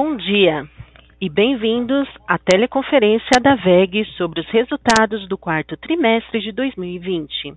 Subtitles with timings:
[0.00, 0.64] Bom dia
[1.20, 7.52] e bem-vindos à teleconferência da WEG sobre os resultados do quarto trimestre de 2020.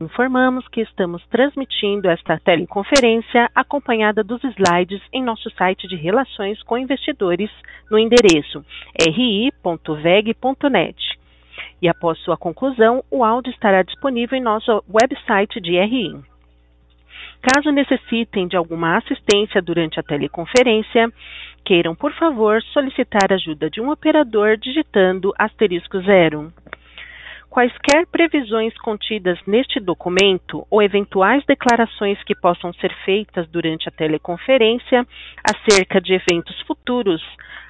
[0.00, 6.78] Informamos que estamos transmitindo esta teleconferência acompanhada dos slides em nosso site de relações com
[6.78, 7.50] investidores
[7.90, 8.64] no endereço
[8.98, 9.58] ri.veg.net.
[11.82, 16.18] E após sua conclusão, o áudio estará disponível em nosso website de RI.
[17.40, 21.12] Caso necessitem de alguma assistência durante a teleconferência,
[21.68, 26.50] queiram, por favor, solicitar ajuda de um operador digitando asterisco zero.
[27.50, 35.06] Quaisquer previsões contidas neste documento ou eventuais declarações que possam ser feitas durante a teleconferência
[35.44, 37.22] acerca de eventos futuros,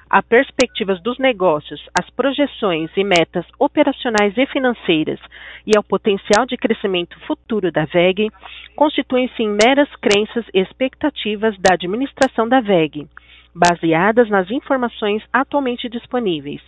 [0.09, 5.19] a perspectivas dos negócios, as projeções e metas operacionais e financeiras
[5.67, 8.29] e ao potencial de crescimento futuro da VEG,
[8.77, 13.05] constituem-se em meras crenças e expectativas da administração da VEG,
[13.53, 16.61] baseadas nas informações atualmente disponíveis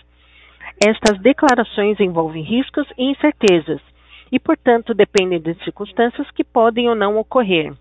[0.83, 3.79] estas declarações envolvem riscos e incertezas
[4.31, 7.71] e, portanto, dependem de circunstâncias que podem ou não ocorrer.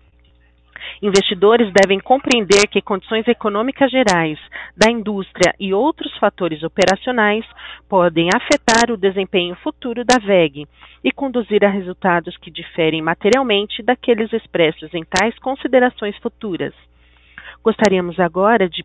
[1.01, 4.39] Investidores devem compreender que condições econômicas gerais
[4.77, 7.45] da indústria e outros fatores operacionais
[7.89, 10.67] podem afetar o desempenho futuro da VEG
[11.03, 16.73] e conduzir a resultados que diferem materialmente daqueles expressos em tais considerações futuras.
[17.63, 18.83] Gostaríamos agora de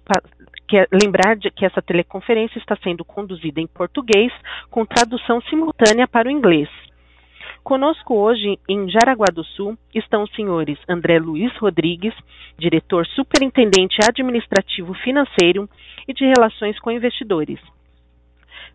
[0.69, 4.33] que, lembrar de que essa teleconferência está sendo conduzida em português
[4.71, 6.69] com tradução simultânea para o inglês.
[7.63, 12.15] Conosco hoje, em Jaraguá do Sul, estão os senhores André Luiz Rodrigues,
[12.57, 15.69] diretor superintendente administrativo financeiro
[16.07, 17.59] e de relações com investidores.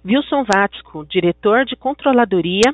[0.04, 2.74] Wilson Vatsco, diretor de controladoria,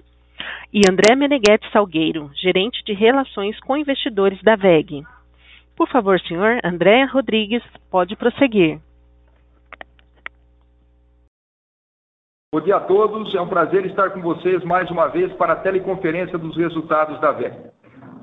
[0.73, 5.03] e André Meneghetti Salgueiro, gerente de relações com investidores da VEG.
[5.77, 7.61] Por favor, senhor André Rodrigues,
[7.91, 8.79] pode prosseguir.
[12.51, 15.57] Bom dia a todos, é um prazer estar com vocês mais uma vez para a
[15.57, 17.55] teleconferência dos resultados da VEG.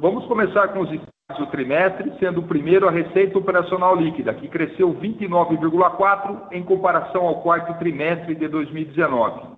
[0.00, 4.48] Vamos começar com os destaques do trimestre, sendo o primeiro a receita operacional líquida, que
[4.48, 9.54] cresceu 29,4% em comparação ao quarto trimestre de 2019.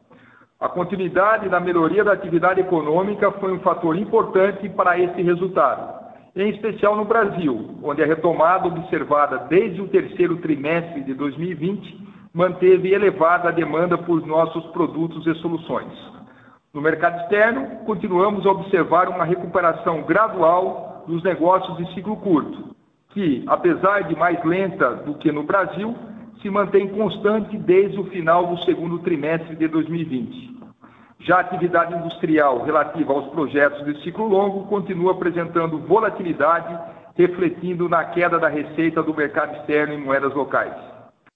[0.60, 5.95] A continuidade da melhoria da atividade econômica foi um fator importante para esse resultado,
[6.36, 12.92] em especial no Brasil, onde a retomada observada desde o terceiro trimestre de 2020 manteve
[12.92, 15.92] elevada a demanda por nossos produtos e soluções.
[16.74, 22.76] No mercado externo, continuamos a observar uma recuperação gradual dos negócios de ciclo curto,
[23.14, 25.96] que, apesar de mais lenta do que no Brasil,
[26.42, 30.65] se mantém constante desde o final do segundo trimestre de 2020.
[31.20, 36.76] Já a atividade industrial relativa aos projetos de ciclo longo continua apresentando volatilidade,
[37.16, 40.74] refletindo na queda da receita do mercado externo em moedas locais.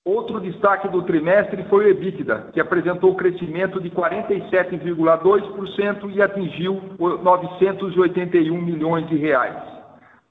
[0.05, 8.63] Outro destaque do trimestre foi o EBITDA, que apresentou crescimento de 47,2% e atingiu 981
[8.63, 9.57] milhões de reais.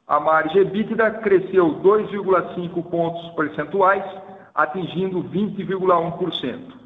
[0.08, 4.04] A margem EBITDA cresceu 2,5 pontos percentuais,
[4.56, 6.79] atingindo 20,1%.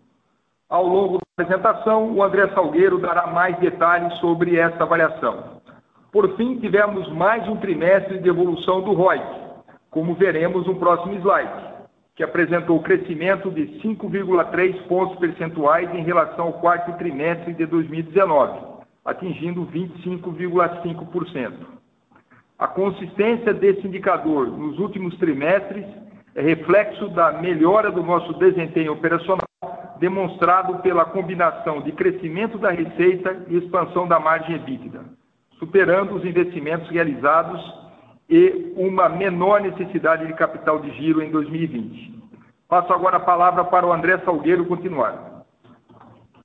[0.69, 5.61] Ao longo da apresentação, o André Salgueiro dará mais detalhes sobre essa avaliação.
[6.11, 9.23] Por fim, tivemos mais um trimestre de evolução do ROIC,
[9.89, 11.73] como veremos no próximo slide
[12.15, 18.59] que apresentou crescimento de 5,3 pontos percentuais em relação ao quarto trimestre de 2019,
[19.03, 21.53] atingindo 25,5%.
[22.59, 25.85] A consistência desse indicador nos últimos trimestres
[26.35, 29.42] é reflexo da melhora do nosso desempenho operacional,
[30.03, 34.99] demonstrado pela combinação de crescimento da receita e expansão da margem EBITDA,
[35.57, 37.61] superando os investimentos realizados
[38.29, 42.21] e uma menor necessidade de capital de giro em 2020.
[42.67, 45.45] Passo agora a palavra para o André Salgueiro continuar.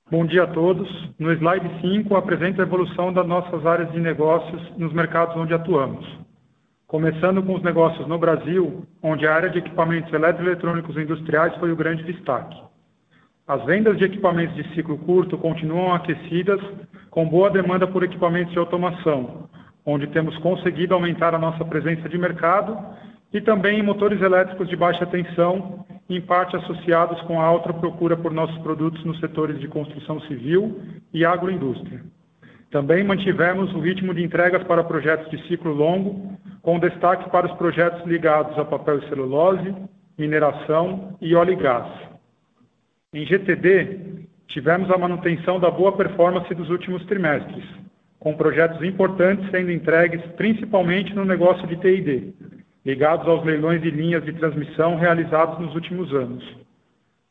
[0.09, 0.87] Bom dia a todos.
[1.19, 6.07] No slide 5, apresento a evolução das nossas áreas de negócios nos mercados onde atuamos.
[6.87, 11.75] Começando com os negócios no Brasil, onde a área de equipamentos eletroeletrônicos industriais foi o
[11.75, 12.68] grande destaque.
[13.49, 16.61] As vendas de equipamentos de ciclo curto continuam aquecidas,
[17.09, 19.49] com boa demanda por equipamentos de automação,
[19.83, 22.77] onde temos conseguido aumentar a nossa presença de mercado,
[23.33, 28.15] e também em motores elétricos de baixa tensão, em parte associados com a alta procura
[28.15, 30.79] por nossos produtos nos setores de construção civil
[31.11, 32.03] e agroindústria.
[32.69, 37.53] Também mantivemos o ritmo de entregas para projetos de ciclo longo, com destaque para os
[37.53, 39.73] projetos ligados a papel e celulose,
[40.19, 42.08] mineração e óleo e gás.
[43.11, 47.65] Em GTD, tivemos a manutenção da boa performance dos últimos trimestres,
[48.19, 52.35] com projetos importantes sendo entregues principalmente no negócio de TID,
[52.85, 56.43] ligados aos leilões de linhas de transmissão realizados nos últimos anos.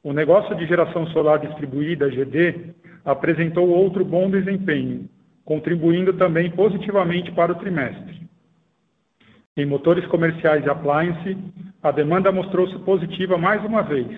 [0.02, 2.74] O negócio de geração solar distribuída, GD,
[3.04, 5.08] apresentou outro bom desempenho,
[5.44, 8.20] contribuindo também positivamente para o trimestre.
[9.56, 11.38] Em motores comerciais e appliance,
[11.80, 14.08] a demanda mostrou-se positiva mais uma vez,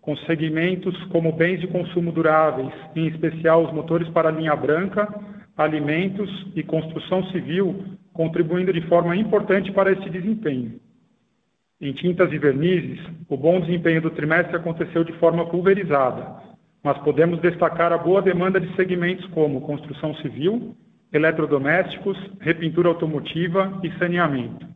[0.00, 5.08] com segmentos como bens de consumo duráveis, em especial os motores para linha branca,
[5.56, 10.80] alimentos e construção civil, contribuindo de forma importante para este desempenho.
[11.80, 16.50] Em tintas e vernizes, o bom desempenho do trimestre aconteceu de forma pulverizada,
[16.82, 20.74] mas podemos destacar a boa demanda de segmentos como construção civil,
[21.12, 24.66] eletrodomésticos, repintura automotiva e saneamento.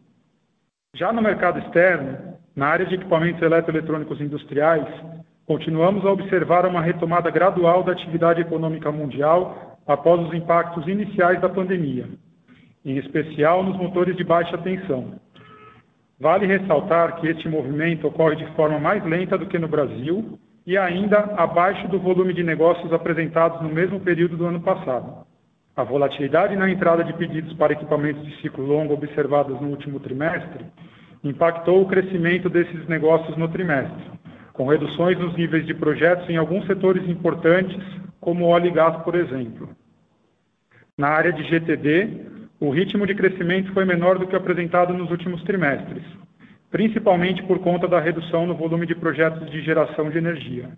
[0.94, 4.86] Já no mercado externo, na área de equipamentos eletroeletrônicos industriais,
[5.46, 11.48] continuamos a observar uma retomada gradual da atividade econômica mundial após os impactos iniciais da
[11.48, 12.08] pandemia,
[12.84, 15.14] em especial nos motores de baixa tensão.
[16.18, 20.78] Vale ressaltar que este movimento ocorre de forma mais lenta do que no Brasil e
[20.78, 25.26] ainda abaixo do volume de negócios apresentados no mesmo período do ano passado.
[25.76, 30.64] A volatilidade na entrada de pedidos para equipamentos de ciclo longo observadas no último trimestre
[31.24, 34.04] impactou o crescimento desses negócios no trimestre,
[34.52, 37.82] com reduções nos níveis de projetos em alguns setores importantes,
[38.20, 39.70] como óleo e gás, por exemplo.
[40.96, 45.42] Na área de GTD, o ritmo de crescimento foi menor do que apresentado nos últimos
[45.42, 46.04] trimestres,
[46.70, 50.68] principalmente por conta da redução no volume de projetos de geração de energia.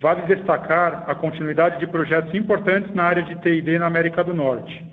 [0.00, 4.84] Vale destacar a continuidade de projetos importantes na área de TID na América do Norte,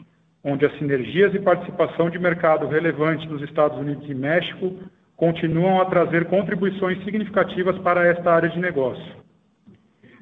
[0.44, 4.76] onde as sinergias e participação de mercado relevante dos Estados Unidos e México
[5.16, 9.22] continuam a trazer contribuições significativas para esta área de negócio.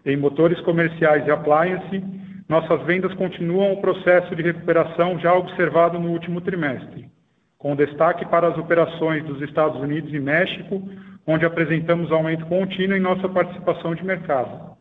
[0.06, 2.04] Em motores comerciais e appliance,
[2.50, 7.10] nossas vendas continuam o processo de recuperação já observado no último trimestre,
[7.58, 10.82] com destaque para as operações dos Estados Unidos e México,
[11.28, 14.76] onde apresentamos aumento contínuo em nossa participação de mercado.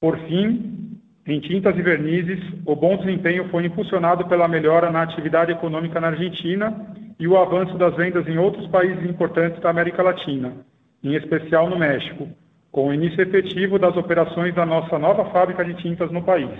[0.00, 0.81] Por fim,
[1.26, 6.08] em tintas e vernizes, o bom desempenho foi impulsionado pela melhora na atividade econômica na
[6.08, 10.66] Argentina e o avanço das vendas em outros países importantes da América Latina,
[11.02, 12.28] em especial no México,
[12.72, 16.50] com o início efetivo das operações da nossa nova fábrica de tintas no país.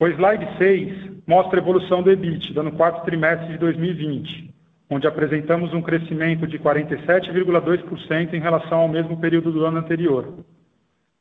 [0.00, 4.51] O slide 6 mostra a evolução do EBIT no quarto trimestre de 2020,
[4.92, 10.34] onde apresentamos um crescimento de 47,2% em relação ao mesmo período do ano anterior.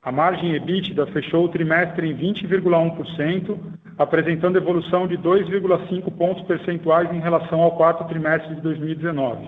[0.03, 3.57] A margem EBITDA fechou o trimestre em 20,1%,
[3.97, 9.47] apresentando evolução de 2,5 pontos percentuais em relação ao quarto trimestre de 2019.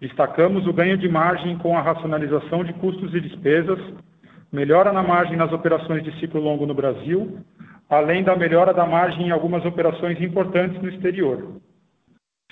[0.00, 3.78] Destacamos o ganho de margem com a racionalização de custos e despesas,
[4.52, 7.40] melhora na margem nas operações de ciclo longo no Brasil,
[7.88, 11.60] além da melhora da margem em algumas operações importantes no exterior.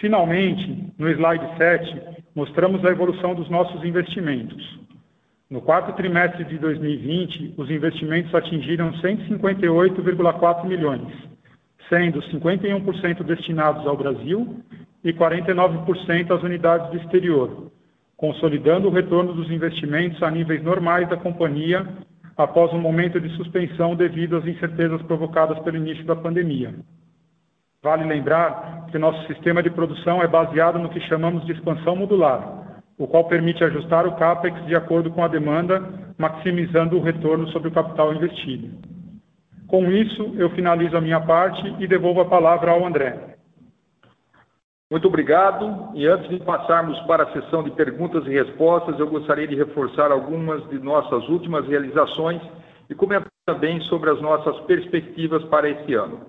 [0.00, 2.00] Finalmente, no slide 7,
[2.34, 4.78] mostramos a evolução dos nossos investimentos.
[5.50, 11.08] No quarto trimestre de 2020, os investimentos atingiram 158,4 milhões,
[11.88, 14.62] sendo 51% destinados ao Brasil
[15.02, 17.72] e 49% às unidades do exterior,
[18.16, 21.84] consolidando o retorno dos investimentos a níveis normais da companhia
[22.36, 26.72] após um momento de suspensão devido às incertezas provocadas pelo início da pandemia.
[27.82, 32.82] Vale lembrar que nosso sistema de produção é baseado no que chamamos de expansão modular,
[32.98, 35.80] o qual permite ajustar o CAPEX de acordo com a demanda,
[36.18, 38.68] maximizando o retorno sobre o capital investido.
[39.68, 43.36] Com isso, eu finalizo a minha parte e devolvo a palavra ao André.
[44.90, 45.90] Muito obrigado.
[45.94, 50.10] E antes de passarmos para a sessão de perguntas e respostas, eu gostaria de reforçar
[50.10, 52.40] algumas de nossas últimas realizações
[52.88, 56.26] e comentar também sobre as nossas perspectivas para este ano.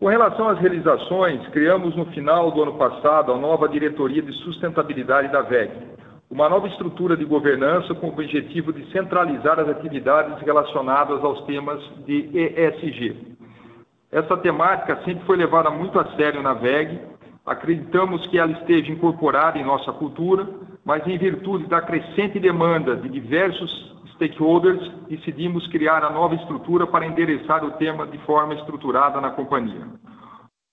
[0.00, 5.28] Com relação às realizações, criamos no final do ano passado a nova Diretoria de Sustentabilidade
[5.28, 5.70] da VEG,
[6.30, 11.78] uma nova estrutura de governança com o objetivo de centralizar as atividades relacionadas aos temas
[12.06, 13.14] de ESG.
[14.10, 16.98] Essa temática sempre foi levada muito a sério na VEG
[17.44, 20.46] Acreditamos que ela esteja incorporada em nossa cultura,
[20.84, 27.06] mas em virtude da crescente demanda de diversos stakeholders, decidimos criar a nova estrutura para
[27.06, 29.86] endereçar o tema de forma estruturada na companhia.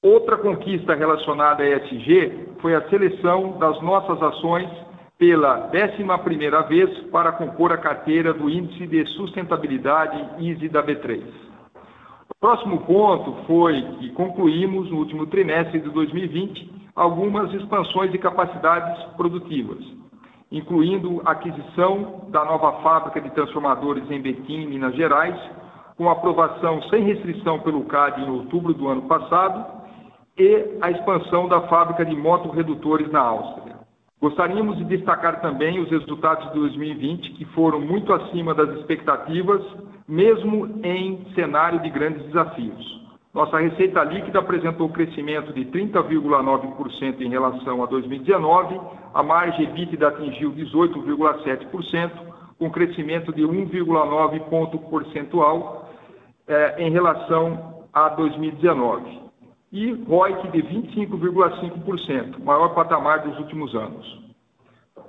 [0.03, 4.69] Outra conquista relacionada a ESG foi a seleção das nossas ações
[5.17, 11.23] pela 11ª vez para compor a carteira do Índice de Sustentabilidade ISE da B3.
[12.29, 19.03] O próximo ponto foi que concluímos no último trimestre de 2020 algumas expansões de capacidades
[19.15, 19.83] produtivas,
[20.51, 25.35] incluindo a aquisição da nova fábrica de transformadores em Betim, Minas Gerais,
[25.97, 29.77] com aprovação sem restrição pelo CAD em outubro do ano passado,
[30.37, 33.75] e a expansão da fábrica de motorredutores na Áustria.
[34.21, 39.61] Gostaríamos de destacar também os resultados de 2020, que foram muito acima das expectativas,
[40.07, 43.06] mesmo em cenário de grandes desafios.
[43.37, 48.81] Nossa receita líquida apresentou crescimento de 30,9% em relação a 2019,
[49.13, 52.11] a margem EBITDA atingiu 18,7%,
[52.57, 55.87] com crescimento de 1,9 ponto percentual
[56.47, 59.19] eh, em relação a 2019
[59.71, 64.19] e ROIC de 25,5%, maior patamar dos últimos anos.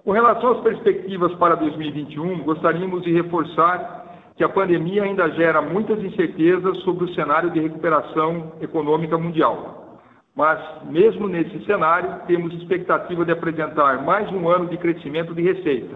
[0.05, 4.08] Com relação às perspectivas para 2021, gostaríamos de reforçar
[4.39, 9.99] que a pandemia ainda gera muitas incertezas sobre o cenário de recuperação econômica mundial.
[10.35, 15.93] Mas, mesmo nesse cenário, temos expectativa de apresentar mais um ano de crescimento de receita,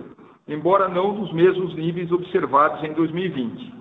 [0.49, 3.73] embora não nos mesmos níveis observados em 2020.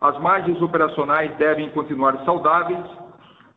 [0.00, 2.86] As margens operacionais devem continuar saudáveis,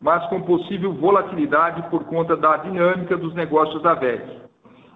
[0.02, 4.42] mas com possível volatilidade por conta da dinâmica dos negócios da VEG.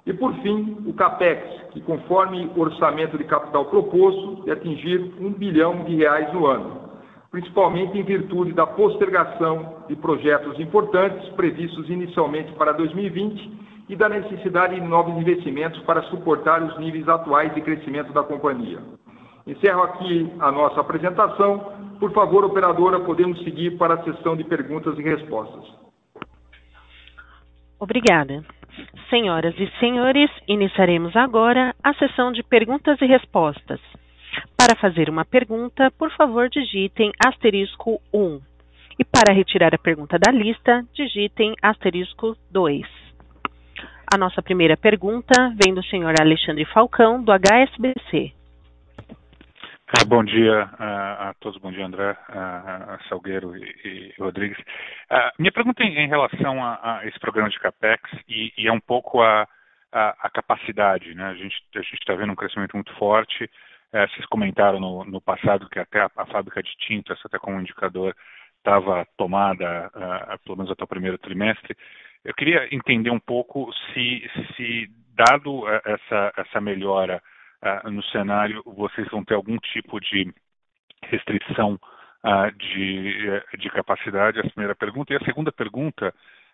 [0.05, 5.31] E, por fim, o CAPEX, que conforme o orçamento de capital proposto, de atingir um
[5.31, 6.85] bilhão de reais no ano,
[7.31, 14.75] principalmente em virtude da postergação de projetos importantes previstos inicialmente para 2020 e da necessidade
[14.75, 18.79] de novos investimentos para suportar os níveis atuais de crescimento da companhia.
[19.47, 21.74] Encerro aqui a nossa apresentação.
[22.00, 25.65] Por favor, operadora, podemos seguir para a sessão de perguntas e respostas.
[27.79, 28.43] Obrigada.
[29.10, 33.79] Senhoras e senhores, iniciaremos agora a sessão de perguntas e respostas.
[34.58, 38.41] Para fazer uma pergunta, por favor, digitem asterisco 1.
[39.00, 42.86] E para retirar a pergunta da lista, digitem asterisco 2.
[44.13, 48.34] A nossa primeira pergunta vem do senhor Alexandre Falcão, do HSBC.
[49.88, 54.58] Ah, bom dia a, a todos, bom dia André, a, a Salgueiro e, Rodrigues.
[55.38, 59.48] Minha pergunta é em relação a, esse programa de CAPEX e, é um pouco a,
[60.34, 61.13] capacidade.
[61.13, 61.24] Né?
[61.24, 61.56] A gente
[61.94, 63.44] está vendo um crescimento muito forte.
[63.94, 68.15] Uh, vocês comentaram no, no, passado que até a, fábrica de tintas, até como indicador,
[68.58, 69.92] estava tomada,
[70.44, 71.77] pelo menos até o primeiro trimestre.
[72.24, 77.22] Eu queria entender um pouco se, se dado essa, essa melhora
[77.86, 80.34] no cenário, vocês vão ter algum tipo de
[81.03, 81.79] restrição
[82.57, 84.39] de, eh, de capacidade?
[84.39, 85.13] A primeira pergunta.
[85.13, 86.13] E a segunda pergunta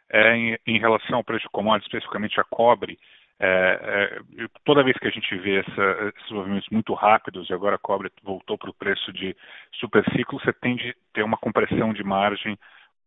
[0.09, 2.99] é em, em relação ao preço de commodities, especificamente a cobre.
[3.43, 7.75] É, é, toda vez que a gente vê essa, esses movimentos muito rápidos, e agora
[7.75, 9.35] a cobre voltou para o preço de
[9.73, 12.55] superciclo, você tende a ter uma compressão de margem,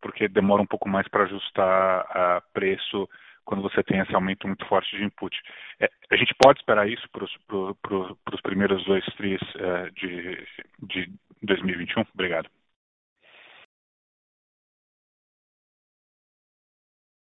[0.02, 3.08] porque demora um pouco mais para ajustar a preço
[3.44, 5.36] quando você tem esse aumento muito forte de input.
[5.80, 10.46] É, a gente pode esperar isso para os primeiros dois tris é, de,
[10.82, 12.04] de 2021?
[12.14, 12.48] Obrigado.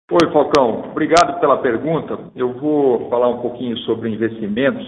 [0.08, 0.90] Oi, Falcão.
[0.90, 2.30] Obrigado pela pergunta.
[2.36, 4.86] Eu vou falar um pouquinho sobre investimentos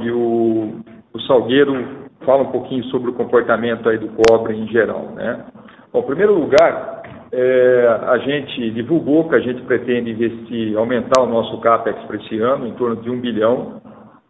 [0.00, 0.82] e o,
[1.14, 5.12] o Salgueiro fala um pouquinho sobre o comportamento aí do cobre em geral.
[5.12, 5.46] Né?
[5.90, 11.26] Bom, em primeiro lugar, é, a gente divulgou que a gente pretende investir, aumentar o
[11.26, 13.80] nosso CAPEX para esse ano, em torno de um bilhão,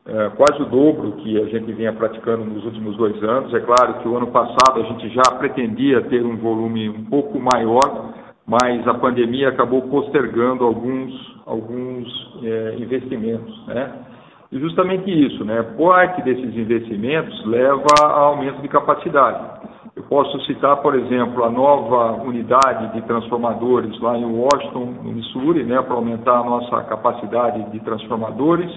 [0.06, 3.52] é, quase o dobro que a gente vinha praticando nos últimos dois anos.
[3.54, 7.38] É claro que o ano passado a gente já pretendia ter um volume um pouco
[7.38, 8.14] maior,
[8.46, 11.12] mas a pandemia acabou postergando alguns,
[11.46, 12.08] alguns
[12.42, 13.66] é, investimentos.
[13.66, 13.92] Né?
[14.50, 15.62] E justamente isso, né?
[15.62, 19.58] parte desses investimentos leva a aumento de capacidade.
[19.94, 25.64] Eu posso citar, por exemplo, a nova unidade de transformadores lá em Washington, no Missouri,
[25.64, 28.70] né, para aumentar a nossa capacidade de transformadores.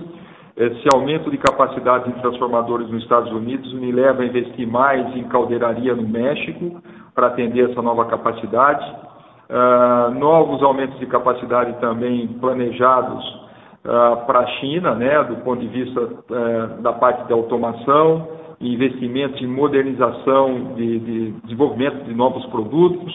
[0.57, 5.23] Esse aumento de capacidade de transformadores nos Estados Unidos me leva a investir mais em
[5.25, 6.81] caldeiraria no México
[7.15, 8.83] para atender essa nova capacidade.
[9.49, 13.41] Uh, novos aumentos de capacidade também planejados
[13.85, 19.41] uh, para a China, né, do ponto de vista uh, da parte de automação investimentos
[19.41, 23.11] em modernização de, de desenvolvimento de novos produtos,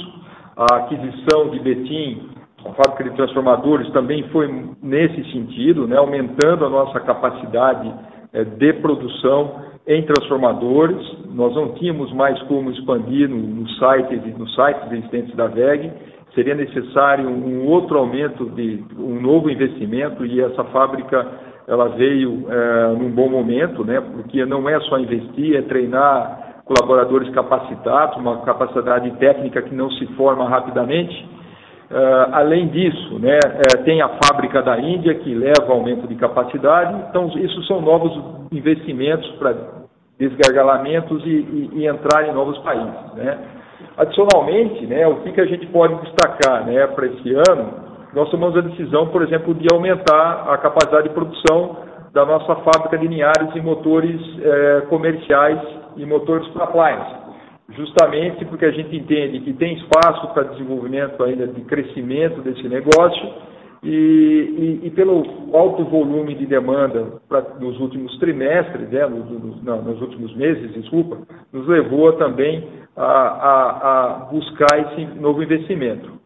[0.56, 2.30] a aquisição de Betim,
[2.64, 4.48] a fábrica de transformadores, também foi
[4.82, 7.92] nesse sentido, né, aumentando a nossa capacidade
[8.32, 10.98] é, de produção em transformadores.
[11.26, 15.92] Nós não tínhamos mais como expandir nos no sites, nos sites existentes da VEG,
[16.36, 21.26] seria necessário um outro aumento de um novo investimento e essa fábrica
[21.66, 27.28] ela veio é, num bom momento, né, porque não é só investir, é treinar colaboradores
[27.30, 31.28] capacitados, uma capacidade técnica que não se forma rapidamente.
[31.88, 37.00] Uh, além disso, né, é, tem a fábrica da Índia que leva aumento de capacidade.
[37.08, 38.12] Então, isso são novos
[38.50, 39.54] investimentos para
[40.18, 43.14] desgargalamentos e, e, e, entrar em novos países.
[43.14, 43.38] Né?
[43.96, 47.86] Adicionalmente, né, o que, que a gente pode destacar né, para esse ano?
[48.12, 51.76] Nós tomamos a decisão, por exemplo, de aumentar a capacidade de produção
[52.12, 55.60] da nossa fábrica de linhares e motores eh, comerciais
[55.96, 57.14] e motores para appliance.
[57.70, 63.34] Justamente porque a gente entende que tem espaço para desenvolvimento ainda de crescimento desse negócio
[63.82, 65.22] e, e, e, pelo
[65.52, 71.18] alto volume de demanda pra, nos últimos trimestres, né, nos, não, nos últimos meses, desculpa,
[71.52, 76.16] nos levou também a, a, a buscar esse novo investimento.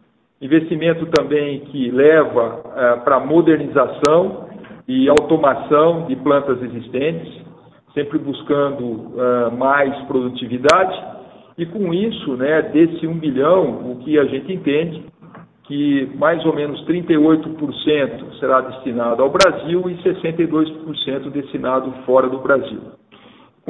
[0.40, 4.48] Investimento também que leva é, para modernização
[4.88, 7.30] e automação de plantas existentes,
[7.92, 10.96] sempre buscando é, mais produtividade.
[11.58, 15.04] E com isso, né, desse 1 bilhão, o que a gente entende
[15.64, 22.80] que mais ou menos 38% será destinado ao Brasil e 62% destinado fora do Brasil.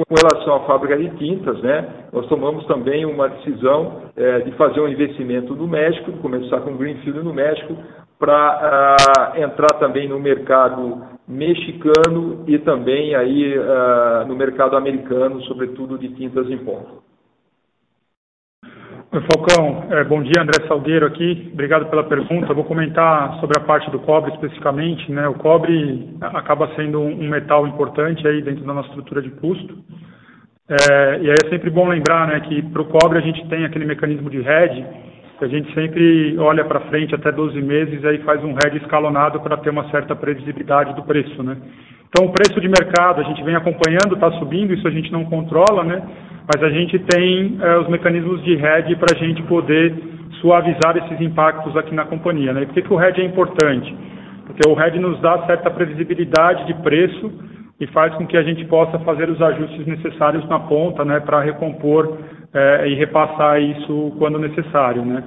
[0.07, 4.79] Com relação à fábrica de tintas, né, nós tomamos também uma decisão é, de fazer
[4.79, 7.75] um investimento no México, começar com Greenfield no México,
[8.21, 15.97] para uh, entrar também no mercado mexicano e também aí uh, no mercado americano, sobretudo
[15.97, 17.01] de tintas em pó.
[19.19, 19.87] Falcão.
[19.89, 21.49] É, bom dia, André Salgueiro aqui.
[21.51, 22.53] Obrigado pela pergunta.
[22.53, 25.11] Vou comentar sobre a parte do cobre especificamente.
[25.11, 25.27] Né?
[25.27, 29.79] O cobre acaba sendo um metal importante aí dentro da nossa estrutura de custo.
[30.69, 33.65] É, e aí é sempre bom lembrar né, que para o cobre a gente tem
[33.65, 34.85] aquele mecanismo de hedge,
[35.37, 38.77] que a gente sempre olha para frente até 12 meses e aí faz um hedge
[38.77, 41.43] escalonado para ter uma certa previsibilidade do preço.
[41.43, 41.57] Né?
[42.07, 45.25] Então, o preço de mercado a gente vem acompanhando, está subindo, isso a gente não
[45.25, 46.01] controla, né?
[46.53, 49.93] Mas a gente tem é, os mecanismos de hedge para a gente poder
[50.41, 52.51] suavizar esses impactos aqui na companhia.
[52.51, 52.63] Né?
[52.63, 53.95] E por que, que o hedge é importante?
[54.45, 57.31] Porque o hedge nos dá certa previsibilidade de preço
[57.79, 61.41] e faz com que a gente possa fazer os ajustes necessários na ponta né, para
[61.41, 62.17] recompor
[62.53, 65.05] é, e repassar isso quando necessário.
[65.05, 65.23] Né?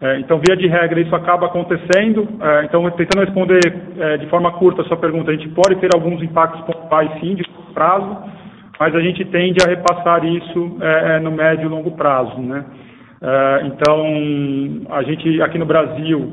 [0.00, 2.26] É, então, via de regra, isso acaba acontecendo.
[2.40, 3.60] É, então, tentando responder
[4.18, 7.44] de forma curta a sua pergunta, a gente pode ter alguns impactos pontuais, sim, de
[7.72, 8.33] prazo,
[8.84, 12.38] mas a gente tende a repassar isso é, é, no médio e longo prazo.
[12.38, 12.62] Né?
[13.22, 14.04] É, então,
[14.90, 16.30] a gente aqui no Brasil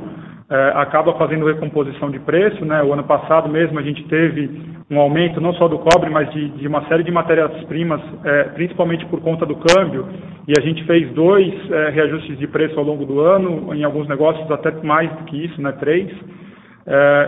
[0.49, 2.65] é, acaba fazendo recomposição de preço.
[2.65, 2.83] Né?
[2.83, 4.49] O ano passado mesmo a gente teve
[4.91, 9.05] um aumento não só do cobre, mas de, de uma série de matérias-primas, é, principalmente
[9.05, 10.09] por conta do câmbio,
[10.45, 14.09] e a gente fez dois é, reajustes de preço ao longo do ano, em alguns
[14.09, 15.71] negócios até mais do que isso, né?
[15.79, 16.11] três.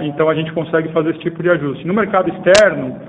[0.02, 1.88] então a gente consegue fazer esse tipo de ajuste.
[1.88, 3.00] No mercado externo,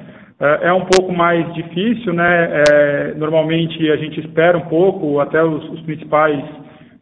[0.41, 2.63] é, é um pouco mais difícil, né?
[2.69, 6.43] É, normalmente a gente espera um pouco até os, os principais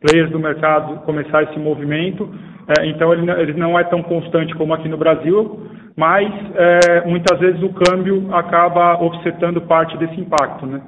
[0.00, 2.28] players do mercado começar esse movimento.
[2.78, 5.60] É, então ele, ele, não é tão constante como aqui no Brasil,
[5.96, 10.80] mas é, muitas vezes o câmbio acaba offsetando parte desse impacto, né?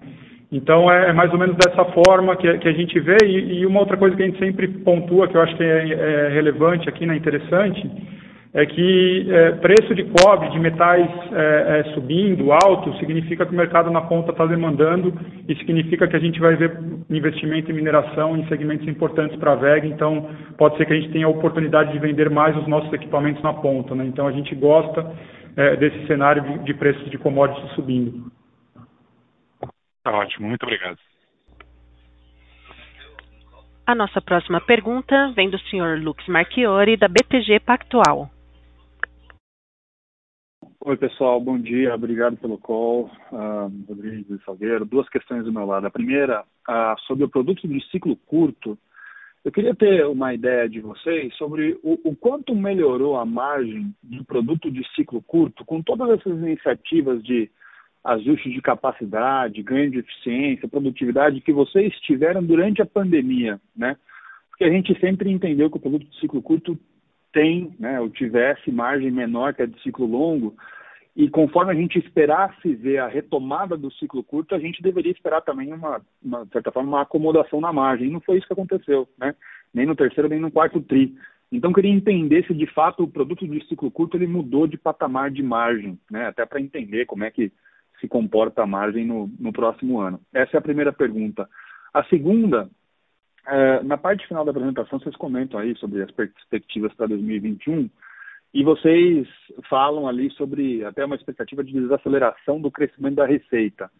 [0.53, 3.67] Então é, é mais ou menos dessa forma que, que a gente vê e, e,
[3.67, 6.89] uma outra coisa que a gente sempre pontua que eu acho que é, é relevante
[6.89, 7.91] aqui, né, interessante,
[8.55, 13.57] é que é, preço de cobre, de metais é, é, subindo, alto, significa que o
[13.57, 15.13] mercado na ponta está demandando
[15.49, 16.79] e significa que a gente vai ver
[17.11, 21.11] investimento em mineração em segmentos importantes para a VEG, então pode ser que a gente
[21.11, 23.93] tenha a oportunidade de vender mais os nossos equipamentos na ponta.
[23.93, 24.05] Né?
[24.07, 25.13] Então a gente gosta
[25.57, 28.31] é, desse cenário de, de preços de commodities subindo.
[30.05, 30.97] Tá ótimo, muito obrigado.
[33.85, 38.31] A nossa próxima pergunta vem do senhor Lux Marchiori, da BTG Pactual.
[40.87, 43.73] Oi, pessoal, bom dia, obrigado pelo call, uh,
[44.07, 44.85] e Salgueiro.
[44.85, 45.87] Duas questões do meu lado.
[45.87, 48.77] A primeira, uh, sobre o produto de ciclo curto.
[49.43, 54.27] Eu queria ter uma ideia de vocês sobre o, o quanto melhorou a margem do
[54.27, 57.51] produto de ciclo curto com todas essas iniciativas de
[58.05, 63.97] ajuste de capacidade, ganho de eficiência, produtividade que vocês tiveram durante a pandemia, né?
[64.51, 66.79] Porque a gente sempre entendeu que o produto de ciclo curto
[67.35, 70.55] tem, né, ou tivesse margem menor que a de ciclo longo,
[71.17, 75.43] e conforme a gente esperasse ver a retomada do ciclo curto, a gente deveria esperar
[75.43, 78.09] também uma, uma de certa forma, uma acomodação na margem.
[78.09, 79.33] E não foi isso que aconteceu, né?
[79.73, 81.15] Nem no terceiro, nem no quarto tri.
[81.53, 85.31] Então, queria entender se de fato o produto de ciclo curto ele mudou de patamar
[85.31, 86.27] de margem, né?
[86.27, 87.53] Até para entender como é que
[88.01, 90.21] se comporta a margem no, no próximo ano.
[90.33, 91.49] Essa é a primeira pergunta.
[91.93, 92.69] A segunda
[93.47, 97.89] é, na parte final da apresentação, vocês comentam aí sobre as perspectivas para 2021
[98.53, 99.27] e vocês
[99.69, 103.91] falam ali sobre até uma expectativa de desaceleração do crescimento da receita.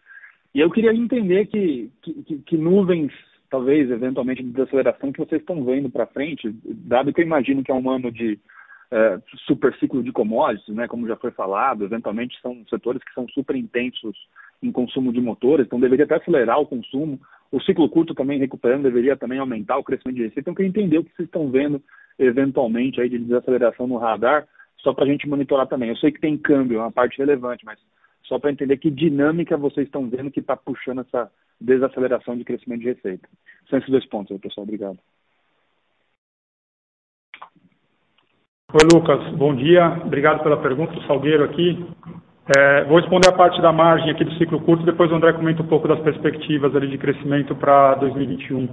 [0.53, 3.11] E eu queria entender que, que, que nuvens,
[3.49, 7.71] talvez, eventualmente, de desaceleração que vocês estão vendo para frente, dado que eu imagino que
[7.71, 8.39] é um ano de
[8.89, 13.27] é, super ciclo de commodities, né, como já foi falado, eventualmente são setores que são
[13.29, 14.15] super intensos
[14.63, 17.19] em consumo de motores, então deveria até acelerar o consumo,
[17.51, 20.41] O ciclo curto também recuperando deveria também aumentar o crescimento de receita.
[20.41, 21.81] Então, queria entender o que vocês estão vendo
[22.17, 25.89] eventualmente aí de desaceleração no radar, só para a gente monitorar também.
[25.89, 27.79] Eu sei que tem câmbio, é uma parte relevante, mas
[28.23, 32.81] só para entender que dinâmica vocês estão vendo que está puxando essa desaceleração de crescimento
[32.81, 33.27] de receita.
[33.69, 34.63] São esses dois pontos pessoal.
[34.63, 34.99] Obrigado.
[38.73, 39.33] Oi, Lucas.
[39.37, 40.01] Bom dia.
[40.03, 40.97] Obrigado pela pergunta.
[40.97, 41.77] O Salgueiro aqui.
[42.47, 45.63] É, vou responder a parte da margem aqui do ciclo curto, depois o André comenta
[45.63, 48.69] um pouco das perspectivas ali de crescimento para 2021.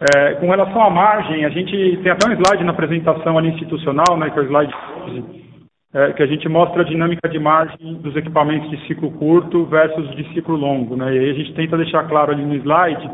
[0.00, 4.16] É, com relação à margem, a gente tem até um slide na apresentação ali institucional,
[4.16, 4.72] né, que é o slide
[5.06, 5.24] 12,
[5.92, 10.10] é, que a gente mostra a dinâmica de margem dos equipamentos de ciclo curto versus
[10.16, 10.96] de ciclo longo.
[10.96, 13.10] Né, e aí a gente tenta deixar claro ali no slide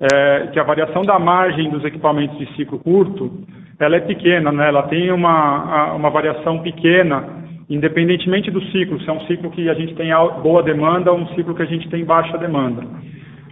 [0.00, 3.32] é, que a variação da margem dos equipamentos de ciclo curto,
[3.80, 9.12] ela é pequena, né, ela tem uma, uma variação pequena independentemente do ciclo, se é
[9.12, 10.10] um ciclo que a gente tem
[10.42, 12.82] boa demanda ou um ciclo que a gente tem baixa demanda.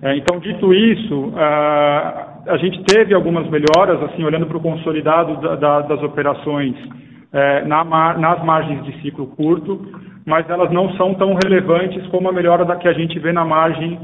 [0.03, 5.57] É, então, dito isso, a gente teve algumas melhoras, assim, olhando para o consolidado da,
[5.57, 6.75] da, das operações
[7.33, 9.87] é, na, nas margens de ciclo curto,
[10.25, 13.45] mas elas não são tão relevantes como a melhora da que a gente vê na
[13.45, 13.99] margem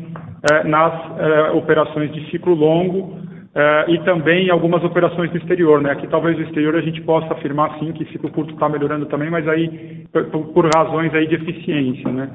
[0.51, 3.16] é, nas é, operações de ciclo longo,
[3.54, 5.90] Uh, e também algumas operações do exterior, né?
[5.90, 9.28] Aqui talvez no exterior a gente possa afirmar sim que ciclo curto está melhorando também,
[9.28, 12.30] mas aí por, por, razões aí de eficiência, né?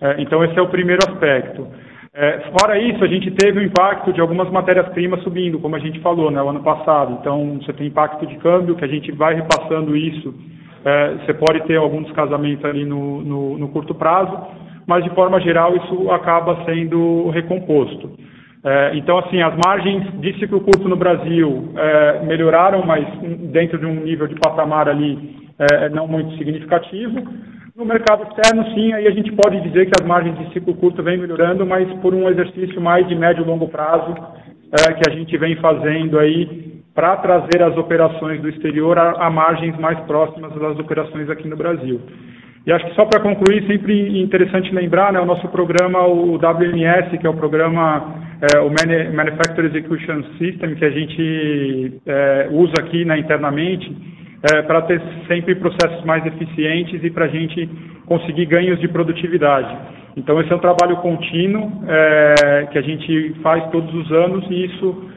[0.00, 1.60] Uh, então esse é o primeiro aspecto.
[1.60, 6.00] Uh, fora isso, a gente teve o impacto de algumas matérias-primas subindo, como a gente
[6.00, 6.40] falou, né?
[6.42, 7.18] O ano passado.
[7.20, 10.34] Então você tem impacto de câmbio que a gente vai repassando isso.
[11.20, 14.38] você pode ter algum descasamento ali no, no, no curto prazo,
[14.86, 18.31] mas de forma geral isso acaba sendo recomposto.
[18.64, 23.06] É, então, assim, as margens de ciclo curto no Brasil é, melhoraram, mas
[23.50, 27.22] dentro de um nível de patamar ali é, não muito significativo.
[27.74, 31.02] No mercado externo, sim, aí a gente pode dizer que as margens de ciclo curto
[31.02, 34.14] vêm melhorando, mas por um exercício mais de médio e longo prazo
[34.72, 39.76] que a gente vem fazendo aí para trazer as operações do exterior a, a margens
[39.78, 42.00] mais próximas das operações aqui no Brasil.
[42.64, 47.18] E acho que só para concluir, sempre interessante lembrar, né, o nosso programa, o WMS,
[47.18, 53.04] que é o programa, é, o Manufacturing Execution System, que a gente é, usa aqui
[53.04, 53.90] né, internamente,
[54.52, 57.68] é, para ter sempre processos mais eficientes e para a gente
[58.06, 59.76] conseguir ganhos de produtividade.
[60.16, 64.66] Então, esse é um trabalho contínuo é, que a gente faz todos os anos e
[64.66, 65.10] isso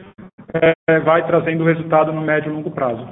[0.54, 3.06] é, vai trazendo resultado no médio e longo prazo.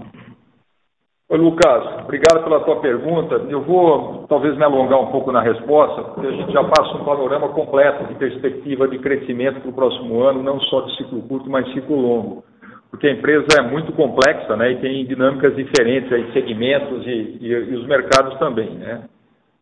[1.37, 3.37] Lucas, obrigado pela tua pergunta.
[3.49, 7.05] Eu vou talvez me alongar um pouco na resposta, porque a gente já passa um
[7.05, 11.51] panorama completo de perspectiva de crescimento para o próximo ano, não só de ciclo curto,
[11.51, 12.45] mas ciclo longo.
[12.91, 17.47] Porque a empresa é muito complexa né, e tem dinâmicas diferentes, aí, segmentos e, e,
[17.49, 18.71] e os mercados também.
[18.71, 19.03] Né?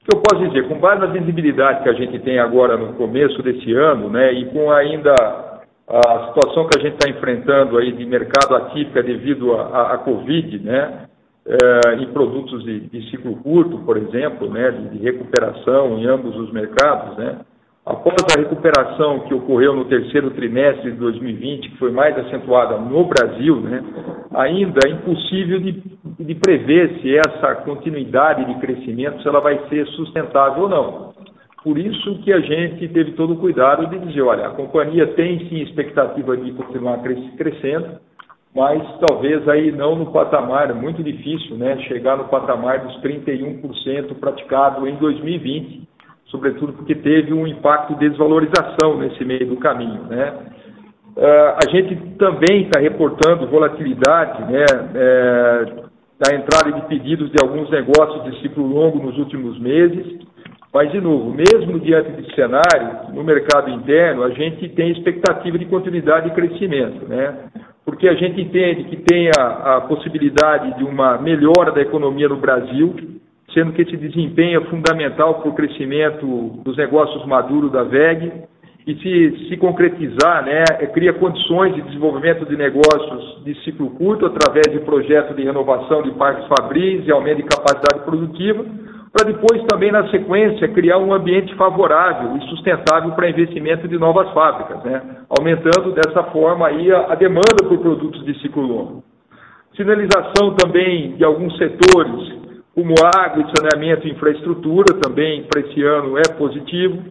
[0.02, 0.68] O que eu posso dizer?
[0.68, 4.44] Com base na visibilidade que a gente tem agora no começo desse ano, né, e
[4.46, 5.14] com ainda
[5.88, 11.06] a situação que a gente está enfrentando aí de mercado atípica devido à Covid, né,
[11.46, 16.36] é, em produtos de, de, ciclo curto, por exemplo, né, de, de, recuperação em ambos
[16.36, 17.40] os mercados, né,
[17.84, 23.04] após a recuperação que ocorreu no terceiro trimestre de 2020, que foi mais acentuada no
[23.04, 23.82] Brasil, né,
[24.34, 25.82] ainda é impossível de,
[26.20, 31.12] de prever se essa continuidade de crescimento se ela vai ser sustentável ou não.
[31.64, 35.48] Por isso que a gente teve todo o cuidado de dizer, olha, a companhia tem
[35.48, 37.00] sim expectativa de continuar
[37.36, 38.00] crescendo,
[38.54, 44.14] mas talvez aí não no patamar, é muito difícil né, chegar no patamar dos 31%
[44.20, 45.88] praticado em 2020,
[46.26, 50.02] sobretudo porque teve um impacto de desvalorização nesse meio do caminho.
[50.04, 50.32] Né.
[51.16, 55.64] Uh, a gente também está reportando volatilidade né, é,
[56.18, 60.20] da entrada de pedidos de alguns negócios de ciclo longo nos últimos meses,
[60.72, 65.66] mas, de novo, mesmo diante desse cenário, no mercado interno, a gente tem expectativa de
[65.66, 67.06] continuidade de crescimento.
[67.06, 67.34] Né?
[67.84, 72.36] Porque a gente entende que tem a, a possibilidade de uma melhora da economia no
[72.36, 72.94] Brasil,
[73.52, 76.26] sendo que esse desempenho é fundamental para o crescimento
[76.64, 78.32] dos negócios maduros da VEG,
[78.86, 84.26] e se, se concretizar, né, é, cria condições de desenvolvimento de negócios de ciclo curto
[84.26, 88.64] através de projetos de renovação de parques fabris e aumento de capacidade produtiva,
[89.12, 94.30] para depois também, na sequência, criar um ambiente favorável e sustentável para investimento de novas
[94.32, 95.02] fábricas, né?
[95.28, 99.04] aumentando dessa forma aí a, a demanda por produtos de ciclo longo.
[99.76, 102.40] Sinalização também de alguns setores,
[102.74, 107.02] como água e saneamento e infraestrutura, também para esse ano é positivo.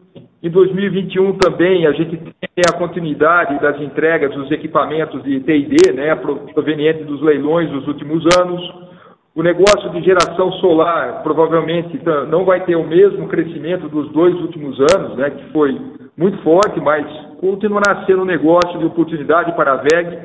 [0.41, 6.15] Em 2021 também a gente tem a continuidade das entregas dos equipamentos de TID, né,
[6.15, 8.90] provenientes dos leilões dos últimos anos
[9.33, 14.77] o negócio de geração solar provavelmente não vai ter o mesmo crescimento dos dois últimos
[14.93, 15.79] anos, né, que foi
[16.17, 17.05] muito forte, mas
[17.39, 20.17] continuará sendo um negócio de oportunidade para a VEG